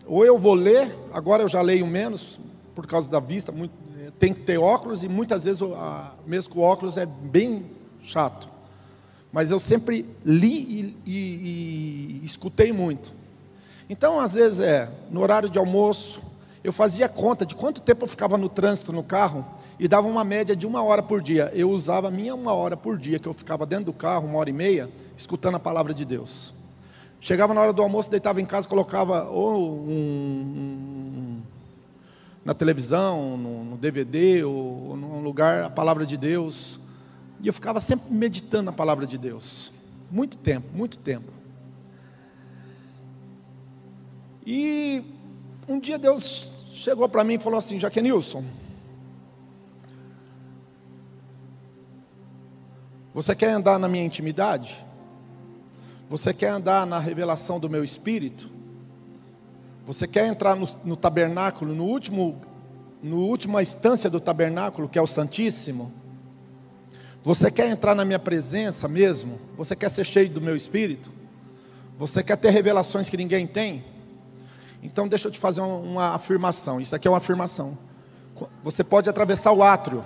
ou 0.06 0.26
eu 0.26 0.38
vou 0.38 0.54
ler, 0.54 0.94
agora 1.14 1.44
eu 1.44 1.48
já 1.48 1.62
leio 1.62 1.88
menos, 1.88 2.38
por 2.76 2.88
causa 2.88 3.10
da 3.10 3.20
vista, 3.20 3.52
muito, 3.52 3.74
é, 4.00 4.12
tem 4.20 4.34
que 4.34 4.42
ter 4.42 4.58
óculos 4.58 5.04
e 5.04 5.08
muitas 5.08 5.44
vezes, 5.44 5.62
a, 5.62 6.14
mesmo 6.26 6.54
com 6.54 6.60
óculos, 6.62 6.98
é 6.98 7.06
bem 7.06 7.66
chato. 8.02 8.48
Mas 9.32 9.52
eu 9.52 9.60
sempre 9.60 10.06
li 10.24 10.48
e, 10.48 10.98
e, 11.06 12.20
e 12.22 12.26
escutei 12.26 12.72
muito. 12.72 13.12
Então, 13.90 14.20
às 14.20 14.34
vezes, 14.34 14.60
é 14.60 14.90
no 15.12 15.22
horário 15.22 15.50
de 15.50 15.58
almoço, 15.58 16.22
eu 16.64 16.72
fazia 16.72 17.10
conta 17.10 17.46
de 17.46 17.56
quanto 17.56 17.82
tempo 17.82 18.04
eu 18.04 18.08
ficava 18.08 18.38
no 18.38 18.48
trânsito 18.48 18.94
no 18.94 19.04
carro 19.04 19.46
e 19.80 19.88
dava 19.88 20.08
uma 20.08 20.24
média 20.24 20.56
de 20.56 20.66
uma 20.66 20.82
hora 20.82 21.04
por 21.04 21.22
dia. 21.22 21.52
Eu 21.54 21.70
usava 21.70 22.08
a 22.08 22.12
minha 22.12 22.34
uma 22.34 22.54
hora 22.54 22.78
por 22.78 22.98
dia, 22.98 23.20
que 23.20 23.28
eu 23.28 23.34
ficava 23.34 23.66
dentro 23.66 23.86
do 23.86 23.94
carro, 23.94 24.28
uma 24.28 24.38
hora 24.38 24.50
e 24.50 24.54
meia, 24.54 24.90
escutando 25.18 25.56
a 25.56 25.60
palavra 25.60 25.94
de 25.94 26.06
Deus. 26.06 26.54
Chegava 27.20 27.54
na 27.54 27.62
hora 27.62 27.74
do 27.74 27.82
almoço, 27.82 28.12
deitava 28.12 28.42
em 28.42 28.46
casa, 28.46 28.68
colocava 28.68 29.30
ou 29.30 29.76
um, 29.80 31.33
na 32.44 32.54
televisão, 32.54 33.38
no, 33.38 33.64
no 33.64 33.78
DVD, 33.78 34.44
ou, 34.44 34.90
ou 34.90 34.98
num 34.98 35.22
lugar, 35.22 35.64
a 35.64 35.70
palavra 35.70 36.06
de 36.06 36.18
Deus. 36.18 36.80
E 37.42 37.48
eu 37.48 37.54
ficava 37.54 37.80
sempre 37.80 38.14
meditando 38.14 38.64
na 38.64 38.72
palavra 38.72 39.08
de 39.08 39.18
Deus. 39.18 39.72
Muito 40.12 40.38
tempo, 40.38 40.68
muito 40.74 40.98
tempo. 40.98 41.32
E 44.46 45.04
um 45.68 45.80
dia 45.80 45.98
Deus 45.98 46.66
chegou 46.74 47.08
para 47.08 47.24
mim 47.24 47.36
e 47.36 47.40
falou 47.40 47.58
assim: 47.58 47.80
Jaquenilson, 47.80 48.44
você 53.14 53.34
quer 53.36 53.52
andar 53.52 53.80
na 53.80 53.88
minha 53.88 54.04
intimidade? 54.04 54.84
Você 56.10 56.34
quer 56.34 56.50
andar 56.50 56.86
na 56.86 57.00
revelação 57.00 57.60
do 57.60 57.70
meu 57.70 57.84
espírito? 57.84 58.53
Você 59.86 60.08
quer 60.08 60.28
entrar 60.28 60.56
no, 60.56 60.68
no 60.84 60.96
tabernáculo, 60.96 61.76
no 61.76 61.84
último, 61.84 62.42
no 63.02 63.18
última 63.20 63.62
instância 63.62 64.10
do 64.10 64.20
tabernáculo, 64.20 64.88
que 64.88 64.98
é 64.98 65.02
o 65.02 65.08
Santíssimo? 65.08 65.92
Você 67.24 67.50
quer 67.50 67.70
entrar 67.70 67.96
na 67.96 68.04
minha 68.04 68.20
presença 68.20 68.88
mesmo? 68.88 69.40
Você 69.58 69.76
quer 69.76 69.90
ser 69.90 70.04
cheio 70.04 70.30
do 70.30 70.42
meu 70.42 70.56
espírito? 70.56 71.12
Você 71.98 72.24
quer 72.24 72.38
ter 72.38 72.50
revelações 72.50 73.10
que 73.10 73.18
ninguém 73.18 73.48
tem? 73.48 73.84
Então 74.82 75.08
deixa 75.08 75.28
eu 75.28 75.32
te 75.32 75.40
fazer 75.40 75.62
uma 75.62 76.16
afirmação. 76.16 76.82
Isso 76.82 76.96
aqui 76.96 77.08
é 77.08 77.12
uma 77.12 77.18
afirmação. 77.18 77.78
Você 78.64 78.84
pode 78.84 79.10
atravessar 79.10 79.54
o 79.54 79.64
átrio. 79.64 80.04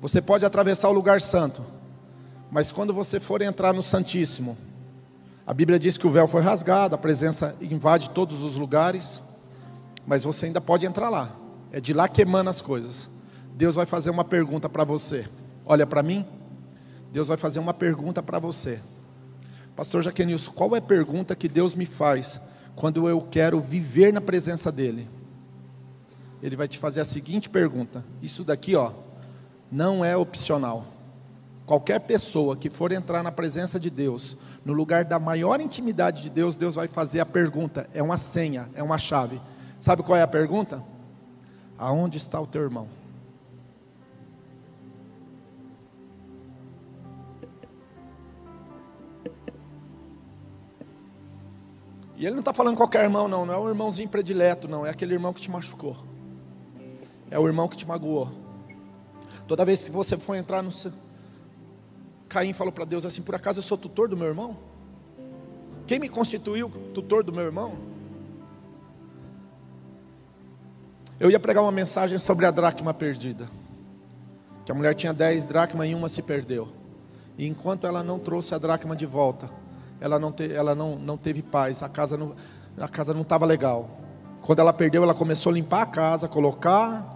Você 0.00 0.20
pode 0.20 0.44
atravessar 0.44 0.88
o 0.88 0.92
lugar 0.92 1.20
santo. 1.20 1.64
Mas 2.50 2.72
quando 2.72 2.92
você 2.92 3.20
for 3.20 3.42
entrar 3.42 3.72
no 3.72 3.82
Santíssimo, 3.82 4.56
a 5.46 5.52
Bíblia 5.52 5.78
diz 5.78 5.98
que 5.98 6.06
o 6.06 6.10
véu 6.10 6.26
foi 6.26 6.40
rasgado, 6.40 6.94
a 6.94 6.98
presença 6.98 7.54
invade 7.60 8.10
todos 8.10 8.42
os 8.42 8.56
lugares, 8.56 9.20
mas 10.06 10.24
você 10.24 10.46
ainda 10.46 10.60
pode 10.60 10.86
entrar 10.86 11.10
lá. 11.10 11.36
É 11.70 11.80
de 11.80 11.92
lá 11.92 12.08
que 12.08 12.22
emana 12.22 12.50
as 12.50 12.62
coisas. 12.62 13.10
Deus 13.54 13.76
vai 13.76 13.84
fazer 13.84 14.10
uma 14.10 14.24
pergunta 14.24 14.68
para 14.68 14.84
você. 14.84 15.28
Olha 15.66 15.86
para 15.86 16.02
mim. 16.02 16.24
Deus 17.12 17.28
vai 17.28 17.36
fazer 17.36 17.58
uma 17.58 17.74
pergunta 17.74 18.22
para 18.22 18.38
você. 18.38 18.80
Pastor 19.76 20.02
Jaquenilson, 20.02 20.52
qual 20.52 20.74
é 20.74 20.78
a 20.78 20.82
pergunta 20.82 21.36
que 21.36 21.48
Deus 21.48 21.74
me 21.74 21.84
faz 21.84 22.40
quando 22.74 23.08
eu 23.08 23.20
quero 23.20 23.60
viver 23.60 24.12
na 24.12 24.20
presença 24.20 24.72
dEle? 24.72 25.08
Ele 26.42 26.56
vai 26.56 26.68
te 26.68 26.78
fazer 26.78 27.00
a 27.00 27.04
seguinte 27.04 27.50
pergunta. 27.50 28.04
Isso 28.22 28.44
daqui, 28.44 28.76
ó, 28.76 28.92
não 29.70 30.04
é 30.04 30.16
opcional. 30.16 30.86
Qualquer 31.66 32.00
pessoa 32.00 32.56
que 32.56 32.68
for 32.68 32.92
entrar 32.92 33.22
na 33.22 33.32
presença 33.32 33.80
de 33.80 33.88
Deus, 33.88 34.36
no 34.64 34.74
lugar 34.74 35.04
da 35.04 35.18
maior 35.18 35.60
intimidade 35.60 36.22
de 36.22 36.28
Deus, 36.28 36.56
Deus 36.56 36.74
vai 36.74 36.88
fazer 36.88 37.20
a 37.20 37.26
pergunta, 37.26 37.88
é 37.94 38.02
uma 38.02 38.18
senha, 38.18 38.68
é 38.74 38.82
uma 38.82 38.98
chave. 38.98 39.40
Sabe 39.80 40.02
qual 40.02 40.16
é 40.16 40.22
a 40.22 40.26
pergunta? 40.26 40.84
Aonde 41.78 42.18
está 42.18 42.38
o 42.38 42.46
teu 42.46 42.62
irmão? 42.62 42.86
E 52.16 52.26
ele 52.26 52.34
não 52.34 52.40
está 52.40 52.54
falando 52.54 52.76
qualquer 52.76 53.04
irmão, 53.04 53.26
não, 53.26 53.44
não 53.44 53.54
é 53.54 53.58
um 53.58 53.68
irmãozinho 53.68 54.08
predileto, 54.08 54.68
não, 54.68 54.86
é 54.86 54.90
aquele 54.90 55.14
irmão 55.14 55.32
que 55.32 55.40
te 55.40 55.50
machucou, 55.50 55.96
é 57.30 57.38
o 57.38 57.46
irmão 57.46 57.66
que 57.68 57.76
te 57.76 57.86
magoou. 57.86 58.30
Toda 59.48 59.64
vez 59.64 59.82
que 59.82 59.90
você 59.90 60.16
for 60.16 60.34
entrar 60.36 60.62
no 60.62 60.70
seu, 60.70 60.92
Caim 62.34 62.52
falou 62.52 62.72
para 62.72 62.84
Deus 62.84 63.04
assim: 63.04 63.22
Por 63.22 63.36
acaso 63.36 63.60
eu 63.60 63.62
sou 63.62 63.78
tutor 63.78 64.08
do 64.08 64.16
meu 64.16 64.26
irmão? 64.26 64.56
Quem 65.86 66.00
me 66.00 66.08
constituiu 66.08 66.68
tutor 66.92 67.22
do 67.22 67.32
meu 67.32 67.44
irmão? 67.44 67.74
Eu 71.20 71.30
ia 71.30 71.38
pregar 71.38 71.62
uma 71.62 71.70
mensagem 71.70 72.18
sobre 72.18 72.44
a 72.44 72.50
dracma 72.50 72.92
perdida. 72.92 73.48
Que 74.66 74.72
a 74.72 74.74
mulher 74.74 74.94
tinha 74.94 75.12
dez 75.12 75.44
dracmas 75.44 75.88
e 75.88 75.94
uma 75.94 76.08
se 76.08 76.22
perdeu. 76.22 76.72
E 77.38 77.46
enquanto 77.46 77.86
ela 77.86 78.02
não 78.02 78.18
trouxe 78.18 78.52
a 78.52 78.58
dracma 78.58 78.96
de 78.96 79.06
volta, 79.06 79.48
ela 80.00 80.18
não, 80.18 80.32
te, 80.32 80.52
ela 80.52 80.74
não, 80.74 80.96
não 80.96 81.16
teve 81.16 81.40
paz, 81.40 81.84
a 81.84 81.88
casa 81.88 82.16
não 82.16 82.34
a 82.76 82.88
casa 82.88 83.14
não 83.14 83.22
estava 83.22 83.46
legal. 83.46 83.88
Quando 84.42 84.58
ela 84.58 84.72
perdeu, 84.72 85.04
ela 85.04 85.14
começou 85.14 85.52
a 85.52 85.54
limpar 85.54 85.82
a 85.82 85.86
casa, 85.86 86.26
colocar 86.26 87.12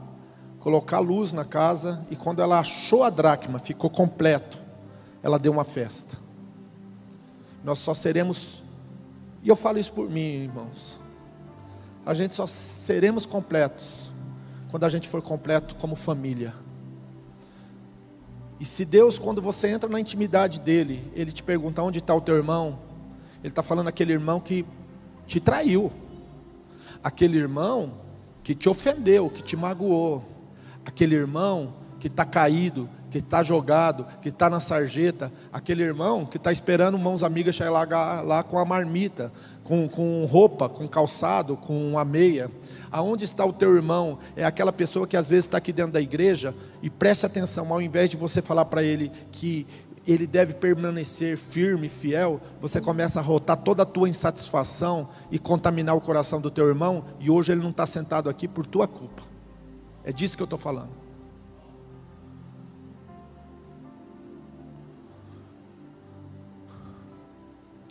colocar 0.61 1.01
luz 1.01 1.33
na 1.33 1.45
casa, 1.45 2.07
e 2.11 2.17
quando 2.17 2.41
ela 2.41 2.59
achou 2.61 3.03
a 3.03 3.11
dracma, 3.11 3.59
ficou 3.59 3.89
completo, 3.89 4.59
ela 5.23 5.39
deu 5.39 5.53
uma 5.53 5.65
festa. 5.65 6.17
Nós 7.65 7.79
só 7.79 7.95
seremos, 7.95 8.63
e 9.43 9.49
eu 9.49 9.57
falo 9.57 9.79
isso 9.79 9.93
por 9.93 10.09
mim, 10.09 10.45
irmãos, 10.45 10.99
a 12.07 12.15
gente 12.15 12.35
só 12.35 12.47
seremos 12.47 13.27
completos 13.27 14.11
quando 14.71 14.85
a 14.85 14.89
gente 14.89 15.09
for 15.09 15.21
completo 15.21 15.75
como 15.75 15.97
família. 15.97 16.55
E 18.61 18.65
se 18.65 18.85
Deus, 18.85 19.19
quando 19.19 19.41
você 19.41 19.69
entra 19.69 19.89
na 19.89 20.01
intimidade 20.01 20.59
dele, 20.59 21.11
ele 21.15 21.31
te 21.31 21.43
pergunta 21.43 21.83
onde 21.83 21.99
está 21.99 22.15
o 22.15 22.21
teu 22.21 22.37
irmão, 22.37 22.79
ele 23.43 23.53
está 23.53 23.63
falando 23.63 23.89
aquele 23.89 24.13
irmão 24.13 24.41
que 24.41 24.65
te 25.27 25.41
traiu, 25.41 25.93
aquele 27.03 27.39
irmão 27.39 27.93
que 28.43 28.55
te 28.55 28.69
ofendeu, 28.69 29.31
que 29.31 29.43
te 29.43 29.57
magoou, 29.57 30.25
aquele 30.85 31.15
irmão 31.15 31.75
que 32.01 32.09
está 32.09 32.25
caído, 32.25 32.89
que 33.11 33.19
está 33.19 33.43
jogado, 33.43 34.07
que 34.21 34.29
está 34.29 34.51
na 34.51 34.61
sarjeta, 34.61 35.33
aquele 35.53 35.83
irmão 35.83 36.27
que 36.27 36.37
está 36.37 36.53
esperando 36.53 36.99
mãos 36.99 37.23
amigas 37.23 37.55
chegar 37.55 37.71
lá, 37.71 38.21
lá 38.21 38.43
com 38.43 38.59
a 38.59 38.65
marmita, 38.65 39.33
com, 39.65 39.89
com 39.89 40.25
roupa, 40.25 40.69
com 40.69 40.89
calçado, 40.89 41.57
com 41.57 41.91
uma 41.91 42.05
meia. 42.05 42.51
Aonde 42.91 43.25
está 43.25 43.45
o 43.45 43.53
teu 43.53 43.75
irmão? 43.75 44.19
É 44.35 44.45
aquela 44.45 44.73
pessoa 44.73 45.07
que 45.07 45.17
às 45.17 45.29
vezes 45.29 45.45
está 45.45 45.59
aqui 45.59 45.73
dentro 45.73 45.93
da 45.93 46.01
igreja 46.01 46.55
e 46.83 46.89
preste 46.89 47.27
atenção, 47.27 47.73
ao 47.73 47.83
invés 47.83 48.09
de 48.09 48.17
você 48.17 48.41
falar 48.41 48.65
para 48.65 48.83
ele 48.83 49.13
que 49.31 49.67
ele 50.07 50.27
deve 50.27 50.55
permanecer 50.55 51.37
firme, 51.37 51.87
fiel, 51.87 52.41
você 52.63 52.81
começa 52.81 53.21
a 53.21 53.23
rotar 53.23 53.59
toda 53.59 53.83
a 53.83 53.87
tua 53.87 54.09
insatisfação 54.09 55.07
e 55.31 55.39
contaminar 55.39 55.95
o 55.95 56.01
coração 56.01 56.41
do 56.41 56.51
teu 56.51 56.67
irmão, 56.67 57.05
e 57.21 57.29
hoje 57.29 57.53
ele 57.53 57.61
não 57.61 57.69
está 57.69 57.85
sentado 57.85 58.31
aqui 58.31 58.49
por 58.49 58.65
tua 58.65 58.89
culpa. 58.89 59.23
É 60.03 60.11
disso 60.11 60.35
que 60.35 60.43
eu 60.43 60.47
estou 60.47 60.59
falando. 60.59 61.08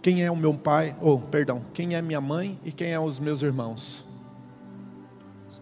Quem 0.08 0.24
é 0.24 0.32
o 0.32 0.38
meu 0.38 0.54
pai, 0.54 0.96
ou 1.02 1.16
oh, 1.16 1.20
perdão, 1.20 1.62
quem 1.74 1.94
é 1.94 2.02
minha 2.02 2.22
mãe 2.22 2.58
e 2.64 2.72
quem 2.72 2.94
é 2.94 2.98
os 2.98 3.20
meus 3.20 3.42
irmãos? 3.42 4.06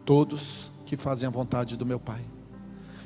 Todos 0.05 0.69
que 0.86 0.95
fazem 0.95 1.25
a 1.25 1.31
vontade 1.31 1.75
do 1.75 1.84
meu 1.84 1.99
pai. 1.99 2.21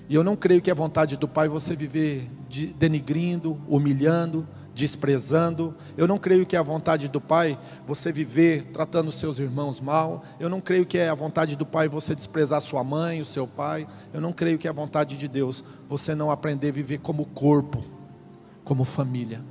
E 0.09 0.15
eu 0.15 0.21
não 0.21 0.35
creio 0.35 0.61
que 0.61 0.69
é 0.69 0.73
vontade 0.73 1.15
do 1.15 1.29
Pai 1.29 1.47
você 1.47 1.77
viver 1.77 2.29
denigrindo, 2.75 3.57
humilhando, 3.69 4.45
desprezando. 4.75 5.73
Eu 5.95 6.09
não 6.09 6.17
creio 6.17 6.45
que 6.45 6.57
é 6.57 6.59
a 6.59 6.61
vontade 6.61 7.07
do 7.07 7.21
Pai 7.21 7.57
você 7.87 8.11
viver 8.11 8.65
tratando 8.73 9.09
seus 9.09 9.39
irmãos 9.39 9.79
mal. 9.79 10.25
Eu 10.41 10.49
não 10.49 10.59
creio 10.59 10.85
que 10.85 10.97
é 10.97 11.07
a 11.07 11.15
vontade 11.15 11.55
do 11.55 11.65
Pai 11.65 11.87
você 11.87 12.13
desprezar 12.13 12.59
sua 12.59 12.83
mãe, 12.83 13.21
o 13.21 13.25
seu 13.25 13.47
pai. 13.47 13.87
Eu 14.13 14.19
não 14.19 14.33
creio 14.33 14.57
que 14.57 14.67
é 14.67 14.71
a 14.71 14.73
vontade 14.73 15.15
de 15.15 15.29
Deus 15.29 15.63
você 15.87 16.13
não 16.13 16.31
aprender 16.31 16.67
a 16.67 16.73
viver 16.73 16.97
como 16.97 17.25
corpo, 17.27 17.81
como 18.65 18.83
família. 18.83 19.41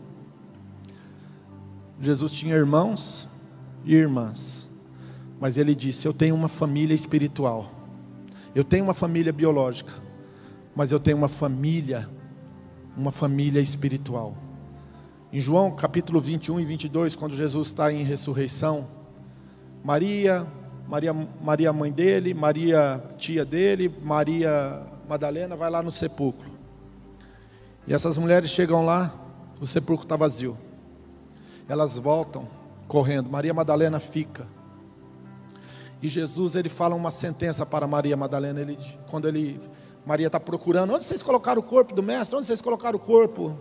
Jesus 2.00 2.32
tinha 2.32 2.54
irmãos 2.54 3.28
e 3.84 3.94
irmãs, 3.94 4.68
mas 5.40 5.58
ele 5.58 5.74
disse: 5.74 6.06
Eu 6.06 6.12
tenho 6.12 6.34
uma 6.34 6.48
família 6.48 6.94
espiritual, 6.94 7.70
eu 8.54 8.64
tenho 8.64 8.84
uma 8.84 8.94
família 8.94 9.32
biológica 9.32 10.08
mas 10.78 10.92
eu 10.92 11.00
tenho 11.00 11.16
uma 11.16 11.26
família, 11.26 12.08
uma 12.96 13.10
família 13.10 13.60
espiritual. 13.60 14.36
Em 15.32 15.40
João 15.40 15.74
capítulo 15.74 16.20
21 16.20 16.60
e 16.60 16.64
22, 16.64 17.16
quando 17.16 17.34
Jesus 17.34 17.66
está 17.66 17.92
em 17.92 18.04
ressurreição, 18.04 18.86
Maria, 19.82 20.46
Maria, 20.86 21.12
Maria 21.42 21.72
mãe 21.72 21.90
dele, 21.90 22.32
Maria 22.32 23.02
tia 23.18 23.44
dele, 23.44 23.92
Maria 24.04 24.86
Madalena 25.08 25.56
vai 25.56 25.68
lá 25.68 25.82
no 25.82 25.90
sepulcro. 25.90 26.48
E 27.84 27.92
essas 27.92 28.16
mulheres 28.16 28.48
chegam 28.48 28.86
lá, 28.86 29.12
o 29.60 29.66
sepulcro 29.66 30.04
está 30.04 30.14
vazio. 30.14 30.56
Elas 31.68 31.98
voltam 31.98 32.48
correndo. 32.88 33.28
Maria 33.28 33.52
Madalena 33.52 34.00
fica. 34.00 34.46
E 36.00 36.08
Jesus 36.08 36.54
ele 36.56 36.68
fala 36.68 36.94
uma 36.94 37.10
sentença 37.10 37.66
para 37.66 37.86
Maria 37.86 38.16
Madalena, 38.16 38.60
ele, 38.60 38.78
quando 39.10 39.28
ele 39.28 39.60
Maria 40.06 40.28
está 40.28 40.40
procurando: 40.40 40.94
onde 40.94 41.04
vocês 41.04 41.22
colocaram 41.22 41.60
o 41.60 41.64
corpo 41.64 41.94
do 41.94 42.02
mestre? 42.02 42.36
Onde 42.36 42.46
vocês 42.46 42.62
colocaram 42.62 42.96
o 42.96 43.02
corpo? 43.02 43.56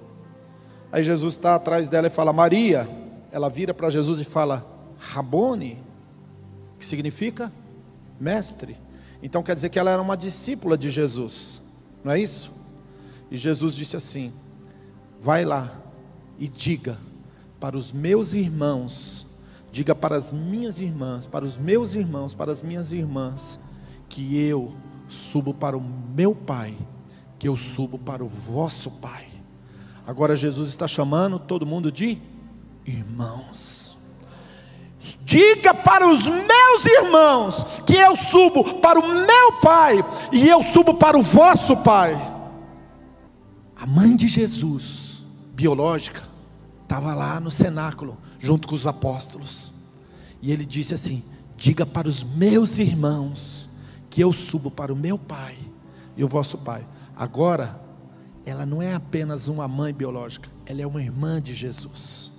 Aí 0.92 1.04
Jesus 1.04 1.34
está 1.34 1.56
atrás 1.56 1.90
dela 1.90 2.08
e 2.08 2.12
fala: 2.12 2.32
Maria. 2.32 2.88
Ela 3.30 3.50
vira 3.50 3.74
para 3.74 3.90
Jesus 3.90 4.22
e 4.22 4.24
fala: 4.24 4.66
Rabone, 4.98 5.84
que 6.80 6.86
significa 6.86 7.52
mestre. 8.20 8.78
Então 9.22 9.44
quer 9.44 9.56
dizer 9.56 9.70
que 9.70 9.78
ela 9.78 9.92
era 9.92 10.02
uma 10.02 10.16
discípula 10.16 10.78
de 10.78 10.90
Jesus, 10.90 11.62
não 12.04 12.14
é 12.14 12.20
isso? 12.20 12.52
E 13.30 13.36
Jesus 13.36 13.76
disse 13.76 13.98
assim: 13.98 14.32
Vai 15.20 15.44
lá 15.44 15.70
e 16.40 16.48
diga 16.48 16.98
para 17.60 17.76
os 17.76 17.92
meus 17.92 18.34
irmãos, 18.34 19.26
diga 19.72 19.96
para 19.96 20.16
as 20.16 20.32
minhas 20.32 20.80
irmãs, 20.80 21.26
para 21.26 21.46
os 21.46 21.58
meus 21.58 21.96
irmãos, 21.96 22.34
para 22.34 22.52
as 22.52 22.62
minhas 22.62 22.92
irmãs, 22.92 23.60
que 24.10 24.38
eu 24.38 24.74
subo 25.10 25.54
para 25.54 25.78
o 25.78 25.82
meu 25.82 26.36
Pai, 26.36 26.76
que 27.40 27.48
eu 27.48 27.56
subo 27.56 27.98
para 27.98 28.24
o 28.24 28.28
vosso 28.28 28.92
Pai. 28.92 29.28
Agora 30.06 30.36
Jesus 30.36 30.70
está 30.70 30.88
chamando 30.88 31.40
todo 31.40 31.66
mundo 31.66 31.92
de 31.92 32.18
irmãos. 32.86 33.98
Diga 35.24 35.74
para 35.74 36.08
os 36.08 36.26
meus 36.26 36.86
irmãos 36.86 37.82
que 37.86 37.96
eu 37.96 38.16
subo 38.16 38.80
para 38.80 39.00
o 39.00 39.08
meu 39.08 39.52
Pai 39.62 39.98
e 40.32 40.48
eu 40.48 40.64
subo 40.64 40.94
para 40.94 41.18
o 41.18 41.22
vosso 41.22 41.78
Pai. 41.78 42.16
A 43.76 43.86
mãe 43.86 44.16
de 44.16 44.28
Jesus, 44.28 45.24
biológica, 45.54 46.27
estava 46.88 47.14
lá 47.14 47.38
no 47.38 47.52
cenáculo, 47.52 48.18
junto 48.40 48.66
com 48.66 48.74
os 48.74 48.88
apóstolos. 48.88 49.74
E 50.42 50.54
ele 50.54 50.66
disse 50.66 50.94
assim: 50.94 51.22
Diga 51.58 51.86
para 51.86 52.08
os 52.08 52.24
meus 52.24 52.78
irmãos 52.78 53.70
que 54.10 54.22
eu 54.22 54.32
subo 54.32 54.72
para 54.72 54.94
o 54.94 54.96
meu 54.96 55.18
pai 55.18 55.58
e 56.16 56.24
o 56.24 56.28
vosso 56.28 56.58
pai. 56.60 56.88
Agora, 57.14 57.80
ela 58.46 58.66
não 58.66 58.82
é 58.82 58.94
apenas 58.94 59.50
uma 59.50 59.68
mãe 59.68 59.94
biológica, 59.94 60.50
ela 60.66 60.82
é 60.82 60.88
uma 60.88 61.02
irmã 61.02 61.42
de 61.42 61.54
Jesus. 61.54 62.37